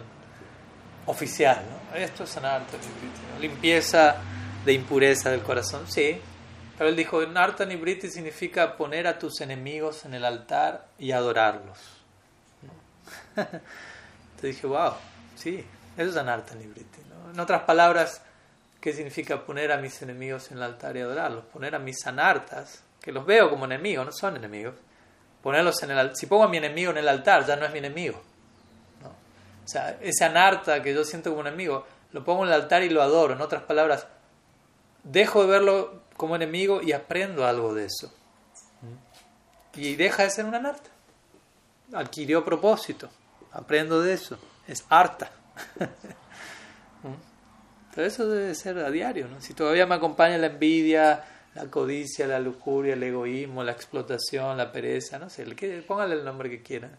[1.07, 1.61] oficial?
[1.91, 1.97] ¿no?
[1.97, 3.41] Esto es Anartha ni Priti.
[3.41, 4.17] Limpieza
[4.63, 6.21] de impureza del corazón, sí.
[6.77, 11.11] Pero él dijo, Anartha ni Priti significa poner a tus enemigos en el altar y
[11.13, 11.79] adorarlos.
[13.35, 13.61] Entonces
[14.41, 14.93] dije, wow,
[15.35, 15.65] sí,
[15.97, 16.99] eso es Anartha ni Priti.
[17.33, 18.21] En otras palabras,
[18.85, 21.45] ¿Qué significa poner a mis enemigos en el altar y adorarlos?
[21.45, 24.75] Poner a mis anartas, que los veo como enemigos, no son enemigos.
[25.41, 27.79] Ponerlos en el Si pongo a mi enemigo en el altar, ya no es mi
[27.79, 28.21] enemigo.
[29.03, 32.89] O sea, ese anarta que yo siento como enemigo, lo pongo en el altar y
[32.89, 33.33] lo adoro.
[33.33, 34.05] En otras palabras,
[35.03, 38.13] dejo de verlo como enemigo y aprendo algo de eso.
[39.73, 40.91] Y deja de ser un anarta.
[41.91, 43.09] Adquirió propósito.
[43.51, 44.37] Aprendo de eso.
[44.67, 45.31] Es harta.
[47.95, 49.39] Pero eso debe ser a diario, ¿no?
[49.39, 51.23] Si todavía me acompaña la envidia,
[51.55, 55.45] la codicia, la lujuria, el egoísmo, la explotación, la pereza, no sé,
[55.87, 56.91] póngale el nombre que quieran.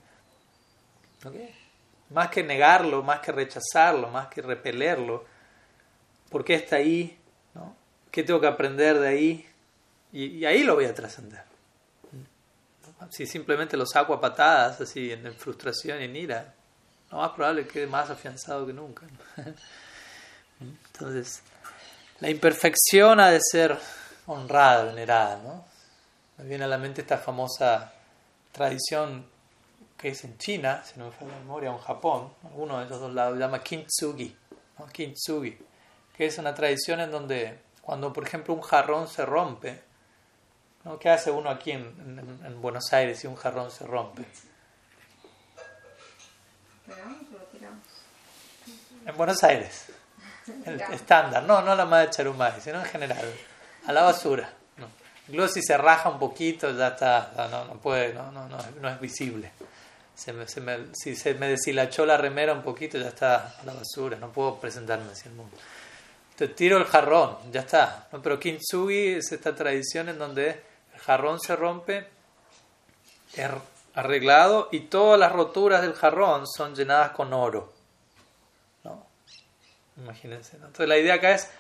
[2.11, 5.25] Más que negarlo, más que rechazarlo, más que repelerlo,
[6.31, 7.19] ¿por qué está ahí?
[7.55, 7.77] ¿no?
[8.11, 9.47] ¿Qué tengo que aprender de ahí?
[10.13, 11.43] Y, ahí lo voy a trascender.
[13.11, 16.55] Si simplemente lo saco a patadas, así en frustración y en ira,
[17.11, 19.07] lo más probable es que quede más afianzado que nunca.
[20.61, 21.43] Entonces,
[22.21, 23.79] la imperfección ha de ser
[24.27, 25.37] honrada, venerada.
[25.43, 25.65] ¿no?
[26.39, 27.93] Me viene a la mente esta famosa
[28.53, 29.27] tradición
[29.97, 32.85] que es en China, si no me falla la memoria, o en Japón, alguno de
[32.85, 34.37] esos dos lados, se llama Kintsugi,
[34.93, 35.59] Kintsugi,
[36.15, 39.81] que es una tradición en donde cuando, por ejemplo, un jarrón se rompe,
[40.85, 40.99] ¿no?
[40.99, 44.25] ¿qué hace uno aquí en, en, Buenos Aires si un jarrón se rompe?
[49.07, 49.87] En Buenos Aires,
[50.93, 53.25] estándar, no, no la madre Charumay, sino en general,
[53.87, 54.49] a la basura.
[55.29, 55.49] No.
[55.49, 59.01] Si se raja un poquito, ya está, no, no puede, no, no, no, no es
[59.01, 59.51] visible
[60.17, 63.65] se me, se me, si se me deshilachó la remera un poquito, ya está a
[63.67, 65.55] la basura, no puedo presentarme hacia el mundo.
[66.31, 68.09] Entonces tiro el jarrón, ya está.
[68.23, 70.49] Pero kintsugi es esta tradición en donde
[70.95, 72.09] el jarrón se rompe,
[73.35, 73.51] es
[73.95, 77.75] arreglado y todas las roturas del jarrón son llenadas con oro.
[79.97, 80.57] Imagínense.
[80.57, 81.51] Entonces la idea acá es,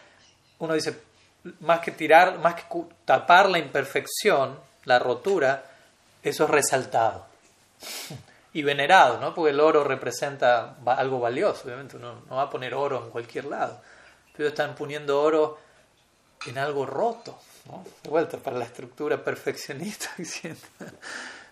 [0.58, 0.98] uno dice,
[1.60, 2.64] más que tirar, más que
[3.04, 5.64] tapar la imperfección, la rotura,
[6.22, 7.26] eso es resaltado
[8.52, 9.34] y venerado, ¿no?
[9.34, 13.46] Porque el oro representa algo valioso, obviamente uno no va a poner oro en cualquier
[13.46, 13.80] lado,
[14.36, 15.58] pero están poniendo oro
[16.46, 17.84] en algo roto, ¿no?
[18.02, 20.10] De vuelta para la estructura perfeccionista.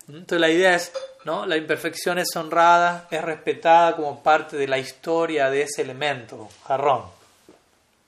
[0.09, 0.93] Entonces la idea es,
[1.25, 1.47] ¿no?
[1.47, 7.05] La imperfección es honrada, es respetada como parte de la historia de ese elemento, jarrón.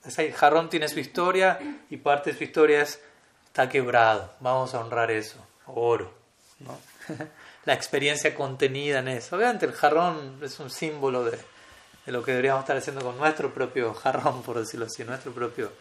[0.04, 1.58] Ese jarrón tiene su historia
[1.90, 3.00] y parte de su historia es,
[3.46, 6.12] está quebrado, vamos a honrar eso, oro,
[6.60, 6.78] ¿no?
[7.64, 9.36] la experiencia contenida en eso.
[9.36, 11.38] Obviamente el jarrón es un símbolo de,
[12.06, 15.72] de, lo que deberíamos estar haciendo con nuestro propio jarrón, por decirlo así, nuestro propio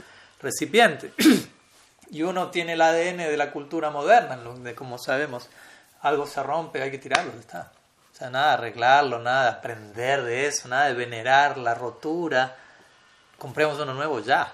[0.42, 1.12] recipiente.
[2.10, 5.50] y uno tiene el ADN de la cultura moderna, donde como sabemos,
[6.06, 7.72] algo se rompe, hay que tirarlo, está.
[8.14, 12.56] O sea, nada de arreglarlo, nada de aprender de eso, nada de venerar la rotura.
[13.40, 14.54] Compremos uno nuevo ya.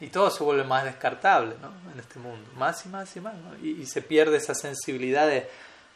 [0.00, 1.72] Y todo se vuelve más descartable ¿no?
[1.92, 3.34] en este mundo, más y más y más.
[3.62, 5.48] Y, se pierde esa sensibilidad de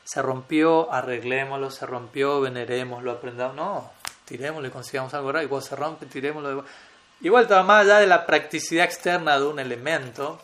[0.04, 3.56] se rompió, arreglémoslo, se rompió, venerémoslo, aprendamos.
[3.56, 3.90] No,
[4.24, 5.48] tirémoslo y consigamos algo raro.
[5.48, 6.64] Cuando se rompe, tirémoslo.
[7.22, 10.38] Igual, más allá de la practicidad externa de un elemento,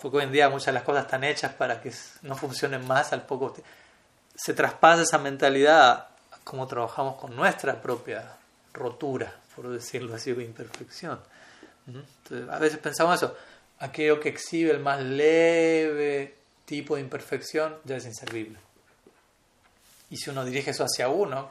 [0.00, 1.92] porque hoy en día muchas de las cosas están hechas para que
[2.22, 3.54] no funcionen más al poco.
[4.34, 5.90] Se traspasa esa mentalidad
[6.32, 8.36] a cómo trabajamos con nuestra propia
[8.72, 11.20] rotura, por decirlo así, o imperfección.
[11.86, 13.36] Entonces, a veces pensamos eso,
[13.78, 18.58] aquello que exhibe el más leve tipo de imperfección ya es inservible.
[20.10, 21.50] Y si uno dirige eso hacia uno,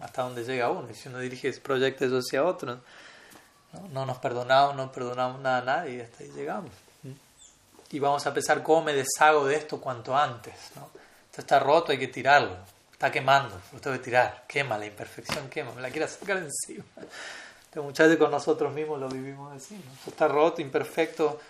[0.00, 0.90] hasta dónde llega uno.
[0.90, 2.80] Y si uno dirige, proyecta eso hacia otro,
[3.90, 6.70] no, nos perdonamos, no perdonamos nada a nadie hasta ahí llegamos.
[7.94, 10.54] Y vamos a pensar cómo me deshago de esto cuanto antes.
[10.74, 10.90] ¿no?
[11.30, 12.56] Esto está roto, hay que tirarlo.
[12.92, 14.44] Está quemando, lo tengo que tirar.
[14.48, 16.84] Quema, la imperfección quema, me la quiero sacar encima.
[17.70, 19.80] Pero muchas veces con nosotros mismos lo vivimos así.
[19.98, 21.40] Esto está roto, imperfecto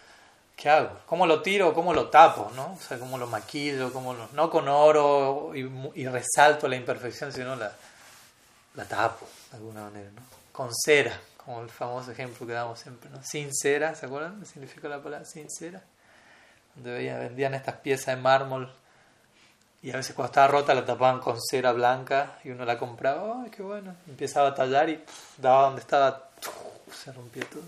[0.55, 1.01] ¿qué hago?
[1.07, 1.73] ¿Cómo lo tiro?
[1.73, 2.51] ¿Cómo lo tapo?
[2.55, 2.75] ¿no?
[2.75, 3.91] O sea, ¿cómo lo maquillo?
[3.91, 7.73] ¿Cómo no con oro y, resalto la imperfección, sino la,
[8.75, 10.23] la tapo de alguna manera, ¿no?
[10.53, 13.23] Con cera, como el famoso ejemplo que damos siempre, ¿no?
[13.25, 14.41] Sin cera, ¿se acuerdan?
[14.41, 15.83] ¿Qué significa la palabra sin cera?
[16.75, 18.73] Donde vendían estas piezas de mármol
[19.85, 23.43] y a veces cuando estaba rota la tapaban con cera blanca y uno la compraba,
[23.43, 23.95] ¡ay, qué bueno!
[24.09, 25.05] Empezaba a tallar y
[25.37, 26.31] daba donde estaba,
[26.91, 27.65] se rompía todo.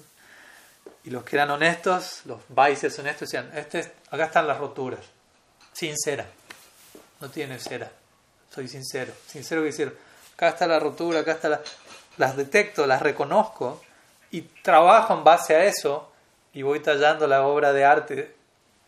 [1.04, 5.00] Y los que eran honestos, los vices honestos, decían, este, acá están las roturas.
[5.74, 6.24] Sincera.
[7.20, 7.92] No tiene cera.
[8.50, 9.12] Soy sincero.
[9.26, 9.98] Sincero que decir,
[10.36, 11.60] acá está la rotura, acá está la...
[12.16, 13.82] Las detecto, las reconozco
[14.30, 16.10] y trabajo en base a eso
[16.54, 18.35] y voy tallando la obra de arte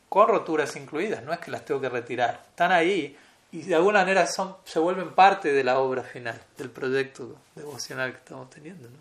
[0.09, 1.22] con roturas incluidas.
[1.22, 2.42] No es que las tengo que retirar.
[2.50, 3.16] Están ahí
[3.50, 8.12] y de alguna manera son, se vuelven parte de la obra final, del proyecto devocional
[8.12, 8.88] que estamos teniendo.
[8.88, 8.98] ¿no?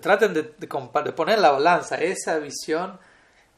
[0.00, 2.98] traten de, de, poner la balanza, esa visión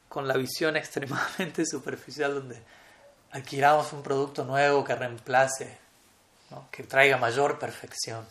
[0.08, 2.60] con la visión extremadamente superficial donde
[3.32, 5.78] adquiramos un producto nuevo que reemplace,
[6.70, 8.26] que traiga mayor perfección.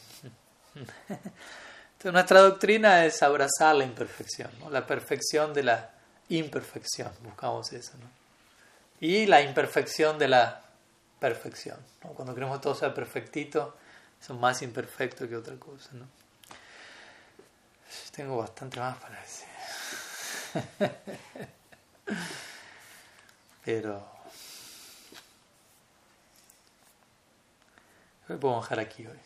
[1.08, 5.92] Entonces nuestra doctrina es abrazar la imperfección, la perfección de la
[6.30, 7.94] imperfección, buscamos eso.
[9.00, 10.62] Y la imperfección de la
[11.20, 11.78] perfección.
[12.16, 13.78] Cuando queremos que todo sea perfectito,
[14.20, 15.90] son más imperfecto que otra cosa.
[15.94, 16.08] ¿no?
[18.12, 19.48] Tengo bastante más para decir.
[23.66, 24.18] Pero...
[28.30, 29.20] Hoy podemos dejar aquí hoy.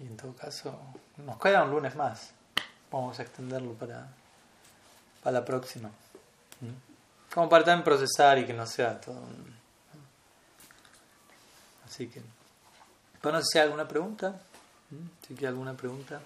[0.00, 0.78] Y en todo caso,
[1.16, 2.32] nos queda un lunes más.
[2.90, 4.08] Vamos a extenderlo para,
[5.28, 5.90] para la próxima.
[7.34, 9.20] Como para también procesar y que no sea todo
[11.84, 12.22] Así que,
[13.22, 14.40] bueno, si hay alguna pregunta,
[14.88, 15.26] ¿Mm?
[15.26, 16.20] si hay alguna pregunta,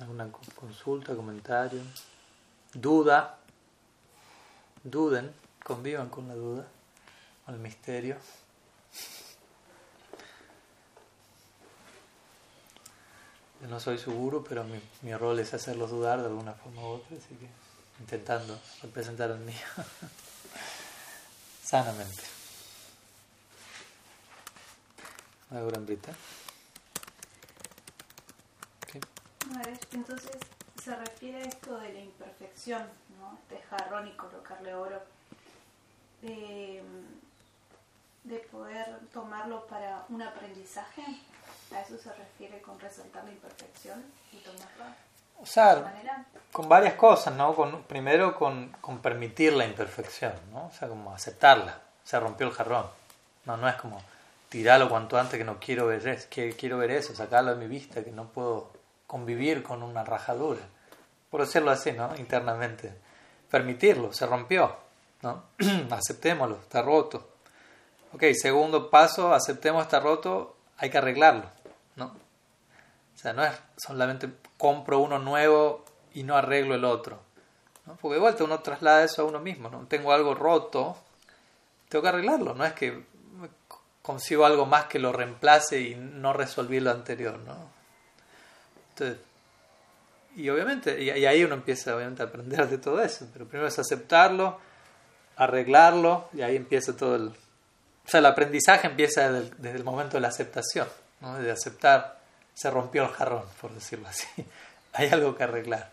[0.00, 1.80] alguna consulta, comentario,
[2.74, 3.38] duda,
[4.82, 5.32] duden,
[5.62, 6.66] convivan con la duda,
[7.44, 8.16] con el misterio.
[13.68, 17.16] No soy seguro, pero mi, mi rol es hacerlos dudar de alguna forma u otra,
[17.16, 17.48] así que
[18.00, 19.66] intentando representar el mío
[21.62, 22.22] sanamente.
[25.50, 26.12] Ahora, Brita.
[29.92, 30.38] Entonces
[30.82, 32.82] se refiere a esto de la imperfección,
[33.18, 33.38] ¿no?
[33.42, 35.02] Este jarrón y colocarle oro.
[36.22, 36.82] De,
[38.24, 41.02] de poder tomarlo para un aprendizaje.
[41.74, 44.84] ¿A eso se refiere con resaltar la imperfección y tomarlo?
[45.42, 45.94] O sea,
[46.52, 47.54] con varias cosas, ¿no?
[47.54, 50.66] Con, primero con, con, permitir la imperfección, ¿no?
[50.66, 51.80] O sea, como aceptarla.
[52.04, 52.86] Se rompió el jarrón.
[53.46, 54.02] No, no es como
[54.48, 57.68] tirarlo cuanto antes que no quiero ver eso, que quiero ver eso, sacarlo de mi
[57.68, 58.70] vista, que no puedo
[59.06, 60.60] convivir con una rajadura.
[61.30, 62.14] Por decirlo así, ¿no?
[62.16, 62.92] Internamente.
[63.50, 64.76] Permitirlo, se rompió,
[65.22, 65.44] ¿no?
[65.90, 67.30] Aceptémoslo, está roto.
[68.12, 71.44] Ok, segundo paso, aceptemos está roto, hay que arreglarlo,
[73.22, 77.20] sea, no es solamente compro uno nuevo y no arreglo el otro.
[77.86, 77.96] ¿no?
[77.96, 79.86] Porque de vuelta uno traslada eso a uno mismo, ¿no?
[79.86, 80.96] Tengo algo roto,
[81.88, 83.04] tengo que arreglarlo, no es que
[84.02, 87.70] consigo algo más que lo reemplace y no resolví lo anterior, ¿no?
[88.90, 89.18] Entonces,
[90.36, 93.78] y obviamente, y, ahí uno empieza obviamente a aprender de todo eso, pero primero es
[93.78, 94.58] aceptarlo,
[95.36, 97.28] arreglarlo, y ahí empieza todo el...
[97.28, 100.88] O sea, el aprendizaje empieza desde el, desde el momento de la aceptación,
[101.20, 101.38] ¿no?
[101.38, 102.19] De aceptar
[102.60, 104.26] se rompió el jarrón, por decirlo así.
[104.92, 105.88] hay algo que arreglar.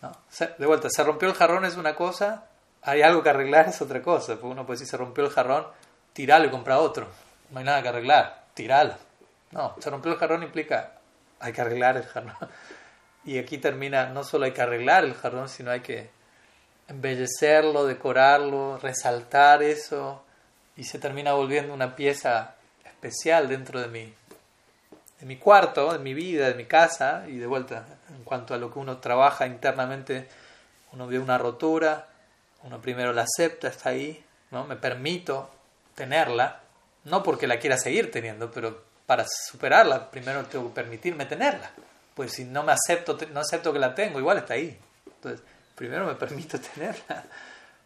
[0.00, 0.12] ¿no?
[0.56, 2.44] De vuelta, se rompió el jarrón es una cosa,
[2.82, 4.34] hay algo que arreglar es otra cosa.
[4.34, 5.66] Porque uno puede decir, se rompió el jarrón,
[6.12, 7.08] tiralo y compra otro.
[7.50, 8.94] No hay nada que arreglar, tiralo.
[9.50, 10.92] No, se rompió el jarrón implica,
[11.40, 12.36] hay que arreglar el jarrón.
[13.22, 16.08] Y aquí termina, no solo hay que arreglar el jarrón, sino hay que
[16.88, 20.24] embellecerlo, decorarlo, resaltar eso.
[20.74, 24.14] Y se termina volviendo una pieza especial dentro de mí
[25.20, 28.56] de mi cuarto, de mi vida, de mi casa, y de vuelta, en cuanto a
[28.56, 30.28] lo que uno trabaja internamente,
[30.92, 32.08] uno ve una rotura,
[32.62, 34.64] uno primero la acepta, está ahí, ¿no?
[34.64, 35.50] Me permito
[35.94, 36.60] tenerla,
[37.04, 41.70] no porque la quiera seguir teniendo, pero para superarla, primero tengo que permitirme tenerla.
[42.14, 44.78] Pues si no me acepto, no acepto que la tengo, igual está ahí.
[45.06, 45.42] Entonces,
[45.74, 47.24] primero me permito tenerla,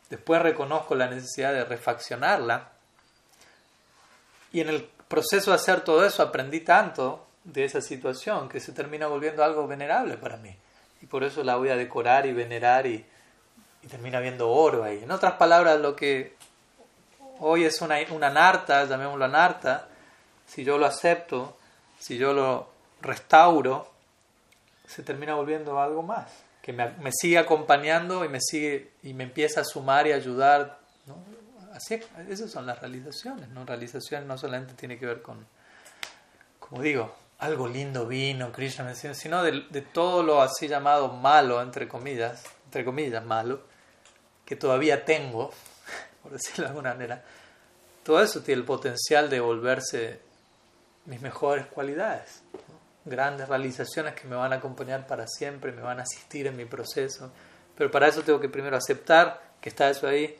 [0.09, 2.71] después reconozco la necesidad de refaccionarla,
[4.53, 8.73] y en el proceso de hacer todo eso aprendí tanto de esa situación que se
[8.73, 10.55] termina volviendo algo venerable para mí.
[11.03, 13.05] Y por eso la voy a decorar y venerar y,
[13.89, 15.03] termina viendo oro ahí.
[15.03, 16.37] En otras palabras, lo que
[17.41, 19.89] hoy es una, una narta, llamémoslo narta,
[20.47, 21.59] si yo lo acepto,
[21.99, 22.71] si yo lo
[23.03, 23.91] restauro,
[24.87, 26.31] se termina volviendo algo más,
[26.63, 30.79] que me, me sigue acompañando y me sigue y me empieza a sumar y ayudar.
[31.75, 33.67] Así, esas son las realizaciones, ¿no?
[33.67, 35.45] Realización no solamente tiene que ver con,
[36.61, 41.89] como digo, algo lindo vino, Krishna sino de, de, todo lo así llamado malo, entre
[41.89, 43.63] comillas, entre comillas, malo,
[44.45, 45.53] que todavía tengo,
[46.23, 47.25] por decirlo de alguna manera,
[48.05, 50.21] todo eso tiene el potencial de volverse
[51.07, 52.43] mis mejores cualidades,
[53.05, 56.67] grandes realizaciones que me van a acompañar para siempre, me van a asistir en mi
[56.67, 57.33] proceso,
[57.77, 60.39] pero para eso tengo que primero aceptar que está eso ahí,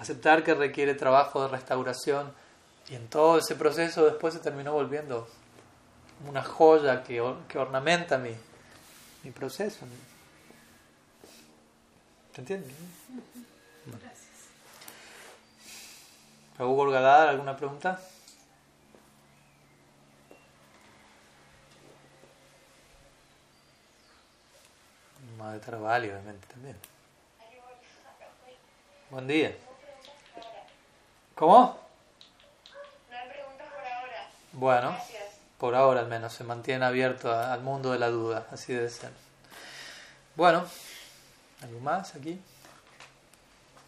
[0.00, 2.32] aceptar que requiere trabajo de restauración,
[2.88, 5.28] y en todo ese proceso después se terminó volviendo
[6.26, 8.34] una joya que, que ornamenta mi,
[9.22, 9.86] mi proceso.
[12.32, 12.72] ¿Te entiendes?
[13.86, 14.20] Gracias.
[16.58, 18.00] Hugo ¿alguna pregunta?
[25.38, 26.76] Madre Tarvali, obviamente, también.
[29.10, 29.56] Buen día.
[31.40, 31.80] ¿Cómo?
[33.10, 34.28] No hay preguntas por ahora.
[34.52, 34.90] Bueno.
[34.90, 35.24] Gracias
[35.56, 39.10] por ahora al menos, se mantiene abierto al mundo de la duda, así debe ser.
[40.36, 40.66] Bueno,
[41.62, 42.38] ¿algo más aquí?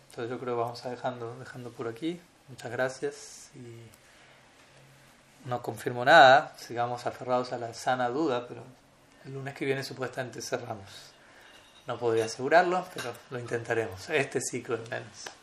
[0.08, 2.18] Entonces yo creo que vamos a dejando, dejando por aquí.
[2.48, 3.86] Muchas gracias y
[5.46, 8.62] no confirmo nada, sigamos aferrados a la sana duda, pero
[9.26, 10.88] el lunes que viene supuestamente cerramos.
[11.86, 14.08] No podría asegurarlo, pero lo intentaremos.
[14.08, 15.41] Este ciclo al menos.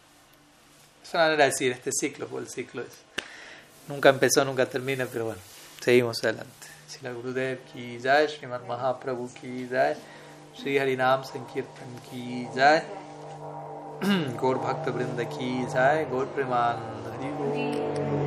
[1.09, 2.89] Es una manera de decir este ciclo, porque el ciclo es...
[3.87, 5.41] Nunca empezó, nunca termina, pero bueno.
[5.81, 6.67] seguimos adelante.
[6.87, 9.95] Srila Gurudev ki jai, Sriman Mahaprabhu ki jai,
[10.55, 12.83] Sri Harinam Sankirtan ki jai,
[14.39, 14.91] Gaur Bhakta
[15.25, 16.27] ki jai, Gaur